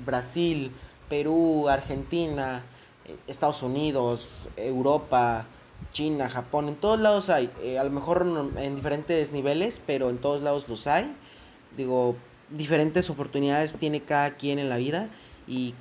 Brasil, 0.04 0.72
Perú, 1.08 1.70
Argentina, 1.70 2.62
eh, 3.06 3.16
Estados 3.26 3.62
Unidos, 3.62 4.46
Europa, 4.58 5.46
China, 5.92 6.28
Japón, 6.28 6.68
en 6.68 6.76
todos 6.76 7.00
lados 7.00 7.30
hay. 7.30 7.50
Eh, 7.60 7.78
a 7.78 7.84
lo 7.84 7.90
mejor 7.90 8.26
en 8.56 8.76
diferentes 8.76 9.32
niveles, 9.32 9.80
pero 9.84 10.10
en 10.10 10.18
todos 10.18 10.42
lados 10.42 10.68
los 10.68 10.86
hay. 10.86 11.16
Digo, 11.76 12.16
diferentes 12.48 13.10
oportunidades 13.10 13.74
tiene 13.74 14.02
cada 14.02 14.36
quien 14.36 14.58
en 14.58 14.68
la 14.68 14.76
vida 14.76 15.10
y 15.46 15.74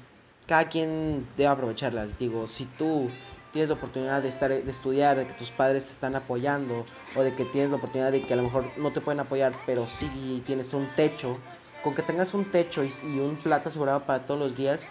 cada 0.47 0.69
quien 0.69 1.27
debe 1.37 1.47
aprovecharlas. 1.47 2.17
Digo, 2.17 2.47
si 2.47 2.65
tú 2.65 3.11
tienes 3.51 3.69
la 3.69 3.75
oportunidad 3.75 4.21
de 4.21 4.29
estar 4.29 4.49
de 4.49 4.69
estudiar, 4.69 5.17
de 5.17 5.27
que 5.27 5.33
tus 5.33 5.51
padres 5.51 5.85
te 5.85 5.91
están 5.91 6.15
apoyando 6.15 6.85
o 7.15 7.23
de 7.23 7.33
que 7.33 7.45
tienes 7.45 7.71
la 7.71 7.77
oportunidad 7.77 8.11
de 8.11 8.21
que 8.21 8.33
a 8.33 8.37
lo 8.37 8.43
mejor 8.43 8.71
no 8.77 8.91
te 8.91 9.01
pueden 9.01 9.19
apoyar, 9.19 9.53
pero 9.65 9.87
sí 9.87 10.43
tienes 10.45 10.73
un 10.73 10.87
techo, 10.95 11.33
con 11.81 11.95
que 11.95 12.03
tengas 12.03 12.33
un 12.33 12.45
techo 12.45 12.83
y, 12.83 13.19
un 13.19 13.37
plato 13.37 13.69
asegurado 13.69 14.05
para 14.05 14.25
todos 14.25 14.39
los 14.39 14.55
días 14.55 14.89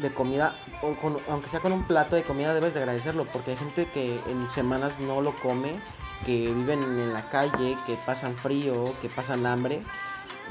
de 0.00 0.12
comida, 0.12 0.54
o 0.82 0.94
aunque 1.28 1.48
sea 1.48 1.60
con 1.60 1.72
un 1.72 1.84
plato 1.84 2.16
de 2.16 2.22
comida 2.22 2.54
debes 2.54 2.74
de 2.74 2.80
agradecerlo, 2.80 3.26
porque 3.32 3.52
hay 3.52 3.56
gente 3.56 3.86
que 3.86 4.20
en 4.28 4.50
semanas 4.50 4.98
no 5.00 5.20
lo 5.20 5.34
come, 5.36 5.80
que 6.24 6.52
viven 6.52 6.82
en 6.82 7.12
la 7.12 7.28
calle, 7.28 7.76
que 7.86 7.96
pasan 8.06 8.36
frío, 8.36 8.94
que 9.00 9.08
pasan 9.08 9.46
hambre. 9.46 9.82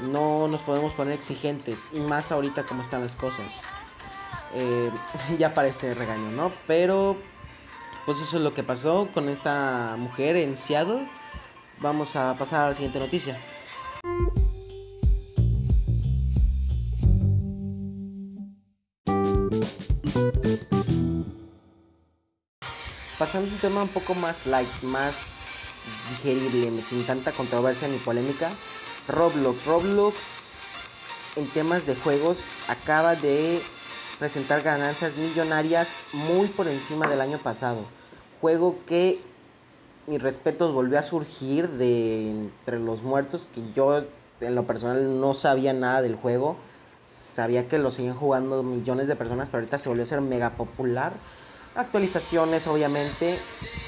No 0.02 0.46
nos 0.48 0.62
podemos 0.62 0.92
poner 0.92 1.14
exigentes, 1.14 1.88
y 1.92 2.00
más 2.00 2.32
ahorita 2.32 2.64
como 2.64 2.82
están 2.82 3.02
las 3.02 3.16
cosas. 3.16 3.62
Eh, 4.54 4.90
ya 5.38 5.54
parece 5.54 5.94
regaño, 5.94 6.30
¿no? 6.30 6.52
Pero 6.66 7.16
pues 8.04 8.20
eso 8.20 8.36
es 8.36 8.42
lo 8.42 8.54
que 8.54 8.62
pasó 8.62 9.08
con 9.12 9.28
esta 9.28 9.96
mujer 9.98 10.36
en 10.36 10.56
Seattle. 10.56 11.08
Vamos 11.80 12.16
a 12.16 12.36
pasar 12.38 12.66
a 12.66 12.68
la 12.70 12.74
siguiente 12.74 12.98
noticia. 12.98 13.38
Pasando 23.26 23.50
a 23.50 23.54
un 23.54 23.58
tema 23.58 23.82
un 23.82 23.88
poco 23.88 24.14
más 24.14 24.46
light, 24.46 24.70
más 24.82 25.72
digerible, 26.08 26.80
sin 26.80 27.04
tanta 27.04 27.32
controversia 27.32 27.88
ni 27.88 27.98
polémica. 27.98 28.52
Roblox. 29.08 29.66
Roblox 29.66 30.64
en 31.34 31.48
temas 31.48 31.86
de 31.86 31.96
juegos 31.96 32.46
acaba 32.68 33.16
de 33.16 33.64
presentar 34.20 34.62
ganancias 34.62 35.16
millonarias 35.16 36.04
muy 36.12 36.46
por 36.46 36.68
encima 36.68 37.08
del 37.08 37.20
año 37.20 37.38
pasado. 37.38 37.80
Juego 38.40 38.76
que, 38.86 39.20
mis 40.06 40.22
respetos, 40.22 40.72
volvió 40.72 40.96
a 40.96 41.02
surgir 41.02 41.68
de 41.68 42.30
entre 42.30 42.78
los 42.78 43.02
muertos, 43.02 43.48
que 43.52 43.72
yo 43.72 44.04
en 44.40 44.54
lo 44.54 44.68
personal 44.68 45.20
no 45.20 45.34
sabía 45.34 45.72
nada 45.72 46.00
del 46.00 46.14
juego. 46.14 46.54
Sabía 47.08 47.66
que 47.66 47.78
lo 47.78 47.90
siguen 47.90 48.14
jugando 48.14 48.62
millones 48.62 49.08
de 49.08 49.16
personas, 49.16 49.48
pero 49.48 49.62
ahorita 49.62 49.78
se 49.78 49.88
volvió 49.88 50.04
a 50.04 50.06
ser 50.06 50.20
mega 50.20 50.50
popular. 50.50 51.14
Actualizaciones, 51.76 52.66
obviamente, 52.66 53.38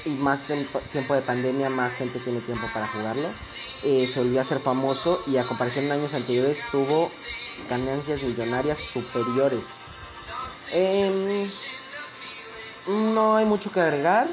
y 0.05 0.09
más 0.09 0.45
tiempo 0.45 1.15
de 1.15 1.21
pandemia, 1.21 1.69
más 1.69 1.95
gente 1.95 2.19
tiene 2.19 2.39
tiempo 2.41 2.67
para 2.73 2.87
jugarlo. 2.87 3.29
Eh, 3.83 4.07
se 4.07 4.19
volvió 4.19 4.41
a 4.41 4.43
ser 4.43 4.59
famoso 4.59 5.21
y 5.25 5.37
a 5.37 5.43
comparación 5.45 5.87
de 5.87 5.95
años 5.95 6.13
anteriores 6.13 6.61
tuvo 6.71 7.09
ganancias 7.69 8.21
millonarias 8.23 8.77
superiores 8.77 9.89
Em, 10.71 11.49
no 12.87 13.35
hay 13.35 13.45
mucho 13.45 13.71
que 13.71 13.79
agregar. 13.79 14.27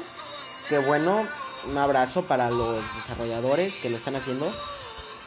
Que 0.69 0.77
bueno, 0.79 1.25
un 1.65 1.77
abrazo 1.77 2.23
para 2.23 2.49
los 2.49 2.83
desarrolladores 2.95 3.77
que 3.79 3.89
lo 3.89 3.97
están 3.97 4.15
haciendo. 4.15 4.51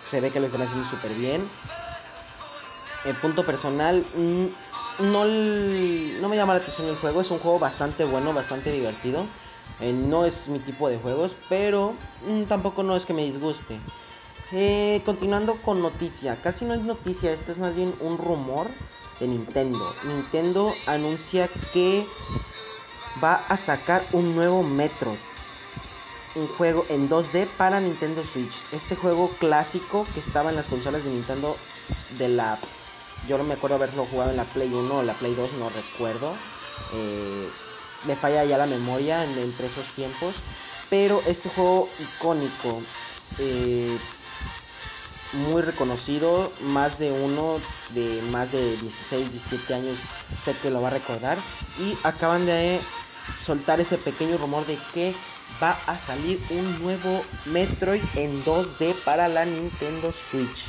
Se 0.05 0.21
ve 0.21 0.31
que 0.31 0.41
lo 0.41 0.47
están 0.47 0.63
haciendo 0.63 0.87
súper 0.89 1.13
bien. 1.15 1.49
En 3.05 3.17
punto 3.17 3.45
personal, 3.45 4.07
mm, 4.15 4.47
no, 5.05 5.25
no 5.25 6.29
me 6.29 6.37
llama 6.37 6.55
la 6.55 6.61
atención 6.61 6.89
el 6.89 6.97
juego. 6.97 7.21
Es 7.21 7.31
un 7.31 7.39
juego 7.39 7.59
bastante 7.59 8.05
bueno, 8.05 8.33
bastante 8.33 8.71
divertido. 8.71 9.27
Eh, 9.81 9.93
no 9.93 10.27
es 10.27 10.49
mi 10.49 10.59
tipo 10.59 10.89
de 10.89 10.99
juegos, 10.99 11.35
pero 11.49 11.95
mm, 12.27 12.45
tampoco 12.45 12.83
no 12.83 12.97
es 12.97 13.07
que 13.07 13.15
me 13.15 13.25
disguste. 13.25 13.79
Eh, 14.53 15.01
continuando 15.05 15.63
con 15.63 15.81
noticia, 15.81 16.43
casi 16.43 16.65
no 16.65 16.75
es 16.75 16.83
noticia, 16.83 17.33
esto 17.33 17.53
es 17.53 17.59
más 17.59 17.75
bien 17.75 17.95
un 18.01 18.19
rumor 18.19 18.67
de 19.21 19.29
Nintendo. 19.29 19.95
Nintendo 20.05 20.73
anuncia 20.87 21.49
que 21.73 22.05
va 23.23 23.35
a 23.49 23.57
sacar 23.57 24.05
un 24.13 24.35
nuevo 24.35 24.63
Metro. 24.63 25.17
Un 26.35 26.47
juego 26.49 26.85
en 26.89 27.09
2D 27.09 27.49
para 27.57 27.81
Nintendo 27.81 28.23
Switch. 28.25 28.65
Este 28.73 28.97
juego 28.97 29.31
clásico 29.39 30.07
que 30.15 30.21
estaba 30.21 30.51
en 30.51 30.57
las 30.57 30.67
consolas 30.67 31.05
de 31.05 31.11
Nintendo 31.11 31.57
de 32.19 32.29
la... 32.29 32.59
Yo 33.29 33.39
no 33.39 33.45
me 33.45 33.55
acuerdo 33.55 33.77
haberlo 33.77 34.07
jugado 34.07 34.31
en 34.31 34.37
la 34.37 34.45
Play 34.45 34.73
1 34.73 34.95
o 34.95 35.03
la 35.03 35.15
Play 35.15 35.35
2, 35.35 35.53
no 35.55 35.69
recuerdo. 35.71 36.33
Eh, 36.95 37.49
me 38.05 38.17
falla 38.17 38.45
ya 38.45 38.59
la 38.59 38.67
memoria 38.67 39.25
entre 39.25 39.67
esos 39.67 39.87
tiempos. 39.95 40.37
Pero 40.89 41.23
este 41.27 41.49
juego 41.49 41.89
icónico. 41.99 42.81
Eh, 43.39 43.99
muy 45.33 45.63
reconocido, 45.63 46.51
más 46.61 46.99
de 46.99 47.13
uno 47.13 47.61
de 47.91 48.21
más 48.31 48.51
de 48.51 48.77
16, 48.79 49.31
17 49.31 49.75
años 49.75 49.99
sé 50.45 50.57
que 50.57 50.71
lo 50.71 50.83
va 50.83 50.89
a 50.89 50.93
recordar 50.93 51.39
y 51.79 51.97
acaban 52.03 52.47
de 52.47 52.81
soltar 53.41 53.81
ese 53.81 53.97
pequeño 53.97 54.39
rumor 54.39 54.67
de 54.67 54.77
que 54.93 55.15
va 55.63 55.79
a 55.87 55.99
salir 55.99 56.41
un 56.51 56.83
nuevo 56.83 57.23
Metroid 57.47 58.03
en 58.17 58.45
2D 58.45 58.95
para 59.05 59.29
la 59.29 59.45
Nintendo 59.45 60.13
Switch. 60.13 60.65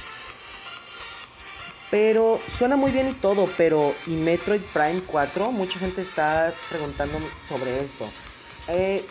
Pero 1.91 2.39
suena 2.47 2.77
muy 2.77 2.89
bien 2.91 3.10
y 3.10 3.13
todo, 3.13 3.49
pero 3.58 3.93
¿y 4.08 4.12
Metroid 4.12 4.62
Prime 4.73 5.01
4? 5.06 5.51
Mucha 5.51 5.77
gente 5.77 6.01
está 6.01 6.54
preguntando 6.69 7.19
sobre 7.43 7.84
esto. 7.84 8.10
Eh, 8.69 9.06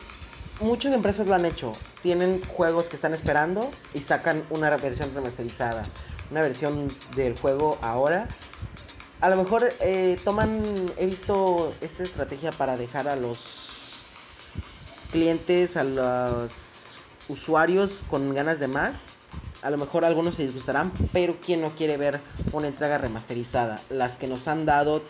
muchas 0.61 0.95
empresas 0.95 1.27
lo 1.27 1.35
han 1.35 1.45
hecho. 1.45 1.75
Tienen 2.03 2.43
juegos 2.43 2.88
que 2.88 2.97
están 2.97 3.12
esperando 3.12 3.71
y 3.93 4.01
sacan 4.01 4.47
una 4.49 4.75
versión 4.79 5.14
remasterizada. 5.14 5.85
Una 6.31 6.40
versión 6.40 6.88
del 7.14 7.38
juego 7.38 7.77
ahora. 7.83 8.29
A 9.21 9.29
lo 9.29 9.37
mejor 9.37 9.71
eh, 9.81 10.16
toman, 10.25 10.90
he 10.97 11.05
visto 11.05 11.75
esta 11.83 12.03
estrategia 12.03 12.51
para 12.51 12.79
dejar 12.79 13.09
a 13.09 13.16
los 13.16 14.05
clientes, 15.12 15.77
a 15.77 15.85
los 15.85 16.99
usuarios 17.29 18.05
con 18.09 18.33
ganas 18.33 18.59
de 18.59 18.69
más 18.69 19.16
a 19.62 19.70
lo 19.70 19.77
mejor 19.77 20.05
algunos 20.05 20.37
se 20.37 20.44
disgustarán, 20.44 20.92
pero 21.12 21.37
¿quién 21.44 21.61
no 21.61 21.75
quiere 21.77 21.96
ver 21.96 22.20
una 22.53 22.68
entrega 22.68 22.99
remasterizada? 22.99 23.81
Las 23.90 24.16
que 24.16 24.27
nos 24.27 24.49
han 24.49 24.66
dado, 24.66 25.03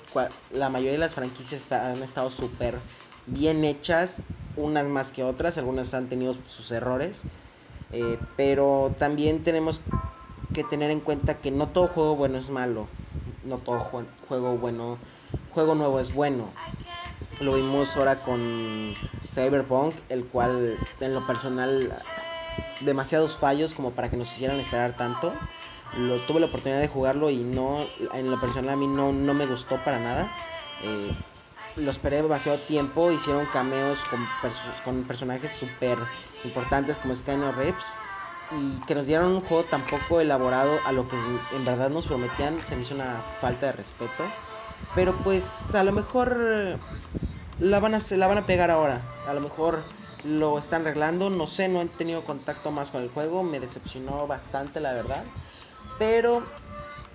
la 0.52 0.68
mayoría 0.68 0.92
de 0.92 0.98
las 0.98 1.14
franquicias 1.14 1.70
han 1.70 2.02
estado 2.02 2.30
súper 2.30 2.78
bien 3.26 3.64
hechas, 3.64 4.20
unas 4.56 4.88
más 4.88 5.12
que 5.12 5.22
otras, 5.22 5.56
algunas 5.58 5.94
han 5.94 6.08
tenido 6.08 6.34
sus 6.46 6.70
errores, 6.72 7.22
eh, 7.92 8.18
pero 8.36 8.92
también 8.98 9.44
tenemos 9.44 9.82
que 10.52 10.64
tener 10.64 10.90
en 10.90 11.00
cuenta 11.00 11.34
que 11.34 11.50
no 11.50 11.68
todo 11.68 11.88
juego 11.88 12.16
bueno 12.16 12.38
es 12.38 12.50
malo, 12.50 12.88
no 13.44 13.58
todo 13.58 13.78
juego 14.28 14.56
bueno, 14.56 14.98
juego 15.54 15.74
nuevo 15.74 16.00
es 16.00 16.12
bueno. 16.12 16.48
Lo 17.38 17.54
vimos 17.54 17.96
ahora 17.96 18.16
con 18.16 18.94
Cyberpunk, 19.32 19.94
el 20.08 20.24
cual 20.26 20.76
en 21.00 21.14
lo 21.14 21.26
personal 21.26 21.90
demasiados 22.80 23.36
fallos 23.36 23.74
como 23.74 23.92
para 23.92 24.08
que 24.08 24.16
nos 24.16 24.32
hicieran 24.32 24.58
esperar 24.60 24.96
tanto. 24.96 25.32
Lo, 25.96 26.20
tuve 26.26 26.40
la 26.40 26.46
oportunidad 26.46 26.80
de 26.80 26.88
jugarlo 26.88 27.30
y 27.30 27.38
no, 27.38 27.86
en 28.14 28.30
lo 28.30 28.40
personal 28.40 28.70
a 28.70 28.76
mí 28.76 28.86
no, 28.86 29.12
no 29.12 29.34
me 29.34 29.46
gustó 29.46 29.82
para 29.84 29.98
nada. 29.98 30.32
Eh, 30.82 31.12
lo 31.76 31.90
esperé 31.90 32.22
demasiado 32.22 32.58
tiempo, 32.60 33.10
hicieron 33.10 33.46
cameos 33.46 34.00
con, 34.10 34.26
con 34.84 35.04
personajes 35.04 35.52
súper 35.52 35.98
importantes 36.44 36.98
como 36.98 37.14
Skyner 37.14 37.54
Reps 37.54 37.94
y 38.52 38.80
que 38.86 38.94
nos 38.94 39.06
dieron 39.06 39.32
un 39.32 39.40
juego 39.42 39.64
tan 39.64 39.84
poco 39.86 40.20
elaborado 40.20 40.78
a 40.84 40.92
lo 40.92 41.08
que 41.08 41.16
en 41.52 41.64
verdad 41.64 41.90
nos 41.90 42.06
prometían, 42.06 42.58
se 42.66 42.74
me 42.76 42.82
hizo 42.82 42.94
una 42.94 43.22
falta 43.40 43.66
de 43.66 43.72
respeto. 43.72 44.24
Pero 44.94 45.14
pues 45.22 45.74
a 45.74 45.84
lo 45.84 45.92
mejor 45.92 46.78
la 47.60 47.78
van 47.78 47.94
a, 47.94 47.98
la 48.10 48.26
van 48.26 48.38
a 48.38 48.46
pegar 48.46 48.70
ahora. 48.70 49.02
A 49.28 49.34
lo 49.34 49.40
mejor 49.40 49.82
lo 50.24 50.58
están 50.58 50.82
arreglando. 50.82 51.30
No 51.30 51.46
sé, 51.46 51.68
no 51.68 51.80
he 51.80 51.86
tenido 51.86 52.24
contacto 52.24 52.70
más 52.70 52.90
con 52.90 53.02
el 53.02 53.10
juego. 53.10 53.42
Me 53.42 53.60
decepcionó 53.60 54.26
bastante, 54.26 54.80
la 54.80 54.92
verdad. 54.92 55.24
Pero 55.98 56.42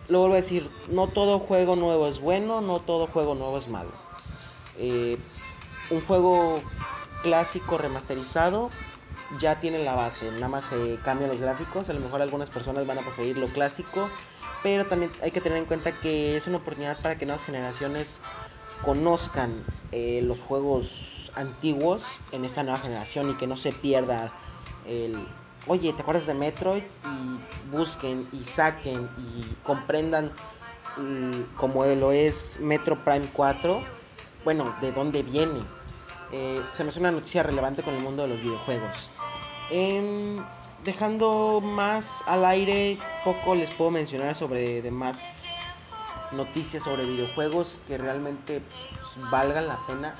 lo 0.07 0.19
vuelvo 0.19 0.35
a 0.35 0.41
decir, 0.41 0.69
no 0.89 1.07
todo 1.07 1.39
juego 1.39 1.75
nuevo 1.75 2.07
es 2.07 2.19
bueno, 2.19 2.61
no 2.61 2.79
todo 2.79 3.07
juego 3.07 3.35
nuevo 3.35 3.57
es 3.57 3.67
malo. 3.67 3.91
Eh, 4.77 5.17
un 5.89 6.01
juego 6.01 6.61
clásico 7.23 7.77
remasterizado 7.77 8.69
ya 9.39 9.59
tiene 9.59 9.83
la 9.83 9.95
base, 9.95 10.31
nada 10.33 10.49
más 10.49 10.65
se 10.65 10.97
cambian 11.03 11.31
los 11.31 11.39
gráficos, 11.39 11.89
a 11.89 11.93
lo 11.93 11.99
mejor 11.99 12.21
algunas 12.21 12.49
personas 12.49 12.85
van 12.85 12.99
a 12.99 13.01
preferir 13.01 13.37
lo 13.37 13.47
clásico, 13.47 14.09
pero 14.61 14.85
también 14.85 15.11
hay 15.23 15.31
que 15.31 15.41
tener 15.41 15.57
en 15.57 15.65
cuenta 15.65 15.91
que 15.91 16.37
es 16.37 16.47
una 16.47 16.57
oportunidad 16.57 17.01
para 17.01 17.17
que 17.17 17.25
nuevas 17.25 17.43
generaciones 17.43 18.19
conozcan 18.85 19.63
eh, 19.91 20.21
los 20.23 20.39
juegos 20.39 21.31
antiguos 21.35 22.19
en 22.31 22.45
esta 22.45 22.63
nueva 22.63 22.79
generación 22.79 23.31
y 23.31 23.33
que 23.35 23.47
no 23.47 23.57
se 23.57 23.71
pierda 23.71 24.31
el 24.87 25.27
oye 25.67 25.91
te 25.93 26.01
acuerdas 26.01 26.27
de 26.27 26.35
Metroid 26.35 26.83
y 26.83 27.69
busquen 27.69 28.25
y 28.31 28.43
saquen 28.43 29.09
y 29.17 29.43
comprendan 29.63 30.31
mm, 30.97 31.55
como 31.57 31.83
lo 31.85 32.11
es 32.11 32.59
Metro 32.59 33.03
Prime 33.03 33.27
4 33.33 33.81
bueno 34.45 34.75
de 34.81 34.91
dónde 34.91 35.23
viene 35.23 35.59
eh, 36.31 36.61
se 36.73 36.83
me 36.83 36.89
hace 36.89 36.99
una 36.99 37.11
noticia 37.11 37.43
relevante 37.43 37.83
con 37.83 37.93
el 37.93 38.01
mundo 38.01 38.23
de 38.23 38.29
los 38.29 38.41
videojuegos. 38.41 39.11
Em, 39.71 40.37
dejando 40.83 41.61
más 41.61 42.21
al 42.25 42.45
aire 42.45 42.97
poco 43.23 43.55
les 43.55 43.71
puedo 43.71 43.91
mencionar 43.91 44.35
sobre 44.35 44.81
demás 44.81 45.44
noticias 46.31 46.83
sobre 46.83 47.05
videojuegos 47.05 47.79
que 47.87 47.97
realmente 47.97 48.61
pues, 48.61 49.29
valgan 49.29 49.67
la 49.67 49.77
pena 49.77 50.13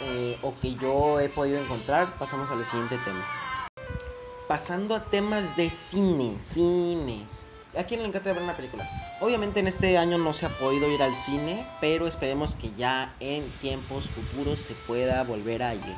eh, 0.00 0.36
o 0.42 0.52
que 0.54 0.74
yo 0.74 1.20
he 1.20 1.28
podido 1.28 1.60
encontrar, 1.60 2.18
pasamos 2.18 2.50
al 2.50 2.64
siguiente 2.64 2.98
tema. 2.98 3.24
Pasando 4.48 4.94
a 4.94 5.04
temas 5.04 5.56
de 5.56 5.70
cine, 5.70 6.36
cine. 6.40 7.24
¿A 7.76 7.84
quién 7.84 8.02
le 8.02 8.08
encanta 8.08 8.32
ver 8.32 8.42
una 8.42 8.56
película? 8.56 8.86
Obviamente 9.20 9.60
en 9.60 9.68
este 9.68 9.96
año 9.96 10.18
no 10.18 10.32
se 10.32 10.46
ha 10.46 10.58
podido 10.58 10.90
ir 10.90 11.02
al 11.02 11.14
cine, 11.14 11.64
pero 11.80 12.06
esperemos 12.06 12.56
que 12.56 12.72
ya 12.76 13.14
en 13.20 13.48
tiempos 13.60 14.08
futuros 14.08 14.58
se 14.58 14.74
pueda 14.74 15.22
volver 15.22 15.62
a 15.62 15.74
ir. 15.74 15.96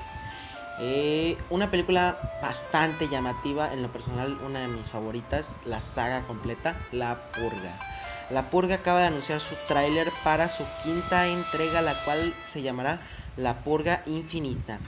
Eh, 0.79 1.39
una 1.51 1.71
película 1.71 2.19
bastante 2.43 3.09
llamativa, 3.09 3.73
en 3.73 3.81
lo 3.81 3.91
personal 3.93 4.39
una 4.45 4.61
de 4.61 4.69
mis 4.69 4.89
favoritas, 4.89 5.57
la 5.65 5.81
saga 5.81 6.27
completa, 6.27 6.77
La 6.93 7.17
Purga. 7.33 7.94
La 8.31 8.51
Purga 8.51 8.77
acaba 8.77 9.01
de 9.01 9.07
anunciar 9.07 9.41
su 9.41 9.55
tráiler 9.69 10.11
para 10.23 10.49
su 10.49 10.65
quinta 10.83 11.27
entrega, 11.27 11.83
la 11.83 12.05
cual 12.05 12.35
se 12.47 12.63
llamará 12.63 13.01
La 13.37 13.59
Purga 13.59 14.03
Infinita. 14.07 14.81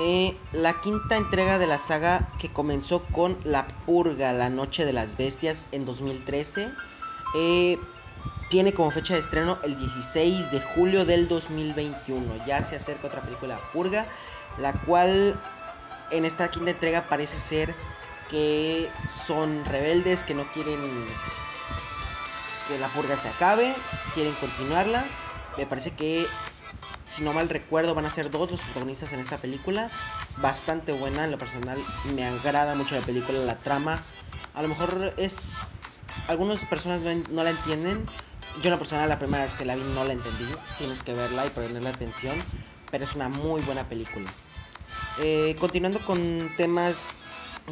Eh, 0.00 0.36
la 0.52 0.80
quinta 0.80 1.16
entrega 1.16 1.58
de 1.58 1.66
la 1.66 1.78
saga 1.78 2.28
que 2.38 2.52
comenzó 2.52 3.02
con 3.06 3.36
La 3.42 3.66
Purga, 3.84 4.32
la 4.32 4.48
Noche 4.48 4.84
de 4.84 4.92
las 4.92 5.16
Bestias 5.16 5.66
en 5.72 5.84
2013, 5.84 6.70
eh, 7.34 7.78
tiene 8.48 8.72
como 8.72 8.92
fecha 8.92 9.14
de 9.14 9.20
estreno 9.20 9.58
el 9.64 9.76
16 9.76 10.52
de 10.52 10.60
julio 10.60 11.04
del 11.04 11.26
2021. 11.26 12.46
Ya 12.46 12.62
se 12.62 12.76
acerca 12.76 13.08
otra 13.08 13.22
película, 13.22 13.58
Purga, 13.72 14.06
la 14.58 14.72
cual 14.72 15.38
en 16.12 16.24
esta 16.24 16.48
quinta 16.48 16.70
entrega 16.70 17.08
parece 17.08 17.38
ser 17.40 17.74
que 18.30 18.88
son 19.08 19.64
rebeldes, 19.64 20.22
que 20.22 20.34
no 20.34 20.50
quieren 20.52 20.80
que 22.68 22.78
la 22.78 22.88
purga 22.88 23.16
se 23.16 23.28
acabe, 23.28 23.74
quieren 24.14 24.34
continuarla. 24.34 25.06
Me 25.56 25.66
parece 25.66 25.92
que, 25.92 26.26
si 27.04 27.22
no 27.22 27.32
mal 27.32 27.48
recuerdo, 27.48 27.94
van 27.94 28.04
a 28.04 28.10
ser 28.10 28.30
dos 28.30 28.50
los 28.50 28.60
protagonistas 28.60 29.12
en 29.12 29.20
esta 29.20 29.38
película. 29.38 29.90
Bastante 30.36 30.92
buena, 30.92 31.24
en 31.24 31.32
lo 31.32 31.38
personal 31.38 31.78
me 32.14 32.24
agrada 32.24 32.74
mucho 32.74 32.94
la 32.94 33.00
película, 33.00 33.38
la 33.40 33.56
trama. 33.58 34.00
A 34.54 34.62
lo 34.62 34.68
mejor 34.68 35.14
es... 35.16 35.74
Algunas 36.28 36.64
personas 36.66 37.00
no, 37.30 37.42
la 37.42 37.50
entienden. 37.50 38.04
Yo 38.56 38.64
en 38.64 38.70
la 38.70 38.78
persona 38.78 39.06
la 39.06 39.18
primera 39.18 39.44
vez 39.44 39.54
que 39.54 39.64
la 39.64 39.74
vi 39.74 39.82
no 39.82 40.04
la 40.04 40.12
entendí. 40.12 40.46
Tienes 40.76 41.02
que 41.02 41.14
verla 41.14 41.46
y 41.46 41.50
ponerle 41.50 41.88
atención. 41.88 42.38
Pero 42.90 43.04
es 43.04 43.14
una 43.14 43.28
muy 43.28 43.62
buena 43.62 43.88
película. 43.88 44.30
Eh, 45.18 45.56
continuando 45.58 46.00
con 46.04 46.52
temas 46.56 47.08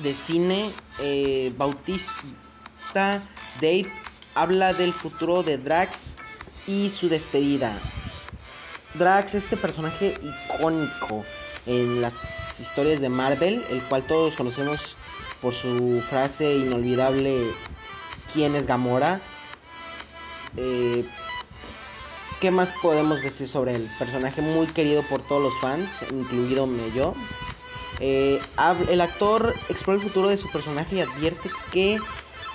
de 0.03 0.15
cine, 0.15 0.73
eh, 0.99 1.53
Bautista 1.57 3.23
Dave 3.61 3.91
habla 4.37 4.75
del 4.75 4.93
futuro 4.93 5.43
de 5.43 5.59
Drax 5.59 6.17
y 6.67 6.91
su 6.91 7.09
despedida. 7.09 7.73
Drax, 8.95 9.35
este 9.35 9.57
personaje 9.57 10.15
icónico 10.23 11.25
en 11.65 12.01
las 12.03 12.61
historias 12.61 13.01
de 13.01 13.09
Marvel, 13.09 13.65
el 13.71 13.81
cual 13.85 14.07
todos 14.07 14.37
conocemos 14.37 14.97
por 15.41 15.55
su 15.55 16.03
frase 16.09 16.55
inolvidable 16.55 17.53
¿Quién 18.33 18.55
es 18.55 18.67
Gamora? 18.67 19.21
Eh, 20.57 21.05
¿Qué 22.41 22.51
más 22.51 22.71
podemos 22.83 23.23
decir 23.23 23.49
sobre 23.49 23.75
el 23.75 23.89
personaje 23.99 24.43
muy 24.43 24.67
querido 24.67 25.03
por 25.05 25.23
todos 25.23 25.43
los 25.43 25.59
fans, 25.61 26.05
incluido 26.11 26.69
yo? 26.95 27.15
Eh, 28.01 28.39
el 28.91 29.01
actor 29.01 29.55
explora 29.71 29.99
el 29.99 30.07
futuro 30.07 30.29
de 30.29 30.37
su 30.37 30.51
personaje 30.53 30.97
y 30.97 31.01
advierte 31.01 31.51
que 31.73 31.99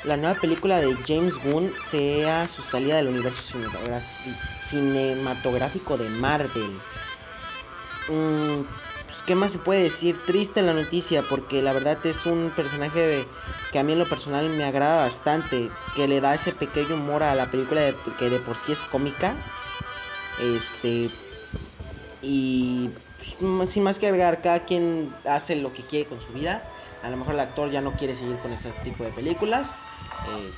la 0.04 0.18
nueva 0.18 0.36
película 0.40 0.80
de 0.80 0.96
James 1.06 1.38
Gunn 1.44 1.72
sea 1.78 2.48
su 2.48 2.62
salida 2.62 2.98
del 2.98 3.08
universo 3.08 3.58
cinematográfico 4.62 5.98
de 5.98 6.10
Marvel. 6.10 6.80
Mm, 8.08 8.62
pues, 9.06 9.24
¿Qué 9.26 9.36
más 9.36 9.52
se 9.52 9.60
puede 9.60 9.84
decir? 9.84 10.26
Triste 10.26 10.62
la 10.62 10.74
noticia 10.74 11.24
porque 11.24 11.62
la 11.62 11.74
verdad 11.74 12.04
es 12.06 12.26
un 12.26 12.52
personaje 12.56 13.26
que 13.72 13.80
a 13.80 13.84
mí 13.84 13.94
en 13.94 14.00
lo 14.00 14.10
personal 14.10 14.50
me 14.50 14.66
agrada 14.66 15.04
bastante, 15.04 15.70
que 15.96 16.08
le 16.08 16.20
da 16.20 16.36
ese 16.36 16.52
pequeño 16.52 16.96
humor 16.96 17.24
a 17.24 17.36
la 17.36 17.50
película 17.52 17.94
que 18.18 18.30
de 18.30 18.40
por 18.40 18.58
sí 18.58 18.72
es 18.72 18.86
cómica. 18.86 19.36
Este 20.42 21.10
y 22.22 22.90
pues, 23.18 23.70
sin 23.72 23.84
más 23.84 23.98
que 23.98 24.08
agregar, 24.08 24.42
cada 24.42 24.66
quien 24.66 25.14
hace 25.26 25.56
lo 25.56 25.74
que 25.74 25.86
quiere 25.86 26.08
con 26.08 26.22
su 26.22 26.34
vida. 26.34 26.68
A 27.04 27.10
lo 27.10 27.18
mejor 27.18 27.34
el 27.34 27.40
actor 27.40 27.72
ya 27.72 27.82
no 27.82 27.96
quiere 27.96 28.16
seguir 28.16 28.38
con 28.38 28.54
ese 28.54 28.72
tipo 28.84 29.04
de 29.04 29.12
películas. 29.12 29.70
Eh, 30.28 30.52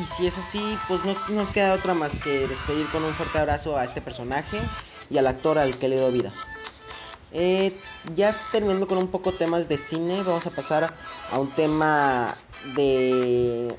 y 0.00 0.04
si 0.04 0.26
es 0.26 0.38
así, 0.38 0.78
pues 0.88 1.04
no 1.04 1.16
nos 1.28 1.50
queda 1.50 1.74
otra 1.74 1.94
más 1.94 2.18
que 2.20 2.46
despedir 2.46 2.86
con 2.90 3.04
un 3.04 3.12
fuerte 3.14 3.38
abrazo 3.38 3.76
a 3.76 3.84
este 3.84 4.00
personaje 4.00 4.58
y 5.10 5.18
al 5.18 5.26
actor 5.26 5.58
al 5.58 5.78
que 5.78 5.88
le 5.88 5.96
doy 5.96 6.12
vida. 6.12 6.32
Eh, 7.32 7.76
ya 8.16 8.34
terminando 8.50 8.86
con 8.86 8.98
un 8.98 9.08
poco 9.08 9.32
temas 9.32 9.68
de 9.68 9.78
cine, 9.78 10.22
vamos 10.22 10.46
a 10.46 10.50
pasar 10.50 10.94
a 11.30 11.38
un 11.38 11.50
tema 11.50 12.34
de 12.74 13.74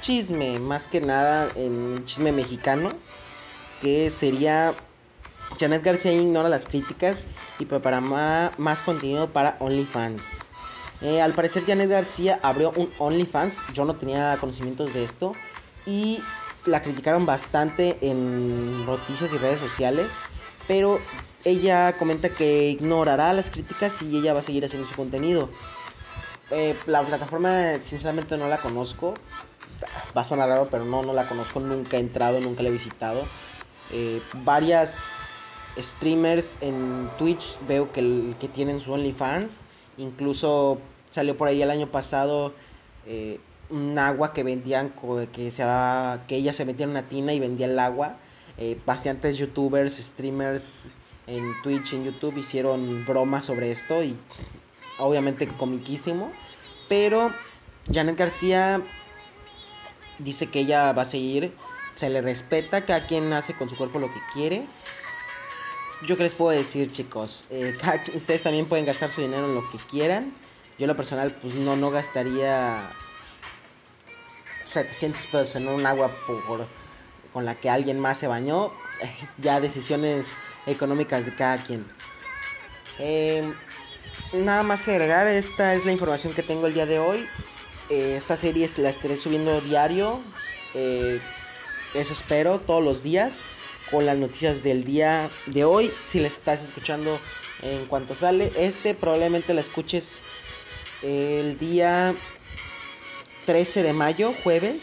chisme, 0.00 0.58
más 0.58 0.86
que 0.86 1.00
nada 1.00 1.48
en 1.56 2.04
chisme 2.04 2.32
mexicano, 2.32 2.90
que 3.80 4.10
sería 4.10 4.74
Janet 5.58 5.82
García 5.82 6.12
ignora 6.12 6.48
las 6.48 6.66
críticas 6.66 7.24
y 7.58 7.64
prepara 7.64 8.00
más 8.00 8.80
contenido 8.84 9.32
para 9.32 9.56
OnlyFans. 9.60 10.46
Eh, 11.02 11.20
al 11.20 11.34
parecer 11.34 11.64
Janet 11.66 11.90
García 11.90 12.40
abrió 12.42 12.72
un 12.76 12.90
OnlyFans, 12.98 13.54
yo 13.74 13.84
no 13.84 13.96
tenía 13.96 14.36
conocimientos 14.40 14.94
de 14.94 15.04
esto 15.04 15.32
y 15.84 16.20
la 16.64 16.82
criticaron 16.82 17.26
bastante 17.26 17.98
en 18.00 18.84
noticias 18.86 19.32
y 19.32 19.38
redes 19.38 19.60
sociales, 19.60 20.08
pero 20.66 20.98
ella 21.44 21.96
comenta 21.98 22.30
que 22.30 22.70
ignorará 22.70 23.32
las 23.32 23.50
críticas 23.50 24.00
y 24.02 24.16
ella 24.16 24.32
va 24.32 24.40
a 24.40 24.42
seguir 24.42 24.64
haciendo 24.64 24.88
su 24.88 24.94
contenido. 24.94 25.48
Eh, 26.50 26.76
la 26.86 27.02
plataforma 27.02 27.78
sinceramente 27.82 28.36
no 28.36 28.48
la 28.48 28.58
conozco, 28.58 29.14
va 30.16 30.22
a 30.22 30.24
sonar 30.24 30.48
raro, 30.48 30.68
pero 30.70 30.84
no, 30.84 31.02
no 31.02 31.12
la 31.12 31.28
conozco, 31.28 31.60
nunca 31.60 31.98
he 31.98 32.00
entrado, 32.00 32.40
nunca 32.40 32.62
la 32.62 32.70
he 32.70 32.72
visitado. 32.72 33.22
Eh, 33.92 34.20
varias 34.44 35.26
streamers 35.78 36.56
en 36.60 37.10
Twitch 37.18 37.58
veo 37.68 37.92
que, 37.92 38.34
que 38.40 38.48
tienen 38.48 38.80
su 38.80 38.92
OnlyFans. 38.92 39.60
Incluso 39.98 40.78
salió 41.10 41.36
por 41.36 41.48
ahí 41.48 41.62
el 41.62 41.70
año 41.70 41.86
pasado 41.88 42.52
eh, 43.06 43.40
un 43.70 43.98
agua 43.98 44.32
que 44.32 44.42
vendían, 44.42 44.92
que, 45.32 45.50
se, 45.50 45.64
que 46.28 46.36
ella 46.36 46.52
se 46.52 46.64
metía 46.64 46.84
en 46.84 46.90
una 46.90 47.08
tina 47.08 47.32
y 47.32 47.40
vendía 47.40 47.66
el 47.66 47.78
agua. 47.78 48.16
Eh, 48.58 48.78
bastantes 48.86 49.36
youtubers, 49.36 49.96
streamers 49.96 50.90
en 51.26 51.52
Twitch, 51.62 51.92
en 51.92 52.04
YouTube 52.04 52.38
hicieron 52.38 53.04
bromas 53.04 53.44
sobre 53.44 53.70
esto 53.70 54.02
y 54.02 54.16
obviamente 54.98 55.48
comiquísimo. 55.48 56.30
Pero 56.88 57.32
Janet 57.92 58.16
García 58.16 58.80
dice 60.18 60.46
que 60.48 60.60
ella 60.60 60.92
va 60.92 61.02
a 61.02 61.06
seguir, 61.06 61.52
se 61.96 62.08
le 62.10 62.22
respeta, 62.22 62.84
cada 62.86 63.06
quien 63.06 63.32
hace 63.32 63.54
con 63.54 63.68
su 63.68 63.76
cuerpo 63.76 63.98
lo 63.98 64.08
que 64.08 64.20
quiere. 64.32 64.66
Yo 66.02 66.16
que 66.16 66.24
les 66.24 66.34
puedo 66.34 66.50
decir, 66.50 66.92
chicos, 66.92 67.44
eh, 67.50 67.74
ustedes 68.14 68.42
también 68.42 68.66
pueden 68.66 68.84
gastar 68.84 69.10
su 69.10 69.22
dinero 69.22 69.46
en 69.46 69.54
lo 69.54 69.70
que 69.70 69.78
quieran. 69.78 70.34
Yo, 70.78 70.86
lo 70.86 70.96
personal, 70.96 71.32
pues 71.40 71.54
no, 71.54 71.74
no 71.74 71.90
gastaría 71.90 72.90
700 74.62 75.26
pesos 75.26 75.56
en 75.56 75.68
un 75.68 75.86
agua 75.86 76.10
por, 76.26 76.66
con 77.32 77.46
la 77.46 77.54
que 77.54 77.70
alguien 77.70 77.98
más 77.98 78.18
se 78.18 78.26
bañó. 78.26 78.72
Ya 79.38 79.60
decisiones 79.60 80.26
económicas 80.66 81.24
de 81.24 81.34
cada 81.34 81.58
quien. 81.58 81.86
Eh, 82.98 83.52
nada 84.32 84.62
más 84.62 84.88
agregar, 84.88 85.26
esta 85.26 85.74
es 85.74 85.84
la 85.84 85.92
información 85.92 86.32
que 86.32 86.42
tengo 86.42 86.66
el 86.66 86.74
día 86.74 86.86
de 86.86 86.98
hoy. 86.98 87.26
Eh, 87.90 88.16
esta 88.16 88.36
serie 88.36 88.68
la 88.78 88.90
estaré 88.90 89.16
subiendo 89.16 89.60
diario. 89.60 90.20
eso 90.74 92.12
espero, 92.12 92.60
todos 92.60 92.82
los 92.82 93.02
días 93.02 93.34
con 93.90 94.06
las 94.06 94.16
noticias 94.16 94.62
del 94.62 94.84
día 94.84 95.30
de 95.46 95.64
hoy. 95.64 95.92
Si 96.08 96.20
la 96.20 96.28
estás 96.28 96.62
escuchando 96.62 97.20
en 97.62 97.86
cuanto 97.86 98.14
sale, 98.14 98.52
este 98.56 98.94
probablemente 98.94 99.54
la 99.54 99.60
escuches 99.60 100.18
el 101.02 101.58
día 101.58 102.14
13 103.46 103.82
de 103.82 103.92
mayo, 103.92 104.32
jueves. 104.42 104.82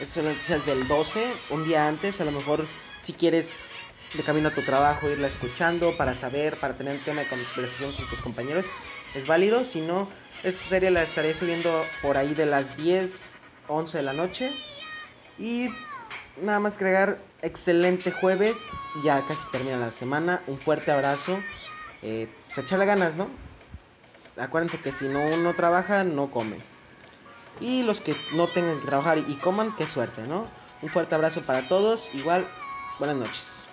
Estas 0.00 0.14
son 0.14 0.24
las 0.24 0.34
noticias 0.34 0.66
del 0.66 0.86
12, 0.88 1.26
un 1.50 1.66
día 1.66 1.88
antes. 1.88 2.20
A 2.20 2.24
lo 2.24 2.32
mejor 2.32 2.66
si 3.02 3.12
quieres 3.12 3.68
de 4.14 4.22
camino 4.22 4.48
a 4.48 4.52
tu 4.52 4.62
trabajo 4.62 5.10
irla 5.10 5.26
escuchando 5.26 5.96
para 5.96 6.14
saber, 6.14 6.56
para 6.56 6.74
tener 6.74 6.94
un 6.94 7.04
tema 7.04 7.22
de 7.22 7.28
conversación 7.28 7.92
con 7.92 8.08
tus 8.08 8.20
compañeros, 8.20 8.64
es 9.14 9.26
válido. 9.26 9.64
Si 9.64 9.80
no, 9.80 10.08
esta 10.42 10.68
serie 10.68 10.90
la 10.90 11.02
estaré 11.02 11.34
subiendo 11.34 11.84
por 12.02 12.16
ahí 12.16 12.34
de 12.34 12.46
las 12.46 12.76
10, 12.76 13.36
11 13.68 13.96
de 13.96 14.02
la 14.02 14.12
noche. 14.12 14.52
Y 15.38 15.68
nada 16.40 16.60
más 16.60 16.76
agregar, 16.76 17.18
excelente 17.44 18.10
jueves, 18.10 18.58
ya 19.02 19.24
casi 19.26 19.46
termina 19.50 19.76
la 19.76 19.92
semana, 19.92 20.42
un 20.46 20.58
fuerte 20.58 20.90
abrazo, 20.90 21.38
eh, 22.02 22.28
pues 22.46 22.58
echarle 22.58 22.86
ganas, 22.86 23.16
¿no? 23.16 23.28
Acuérdense 24.36 24.78
que 24.78 24.92
si 24.92 25.06
no 25.06 25.20
uno 25.20 25.54
trabaja, 25.54 26.04
no 26.04 26.30
come. 26.30 26.56
Y 27.60 27.82
los 27.82 28.00
que 28.00 28.16
no 28.32 28.48
tengan 28.48 28.80
que 28.80 28.86
trabajar 28.86 29.18
y 29.18 29.36
coman, 29.36 29.74
qué 29.76 29.86
suerte, 29.86 30.22
¿no? 30.22 30.46
Un 30.82 30.88
fuerte 30.88 31.14
abrazo 31.14 31.42
para 31.42 31.68
todos, 31.68 32.10
igual, 32.14 32.48
buenas 32.98 33.16
noches. 33.16 33.63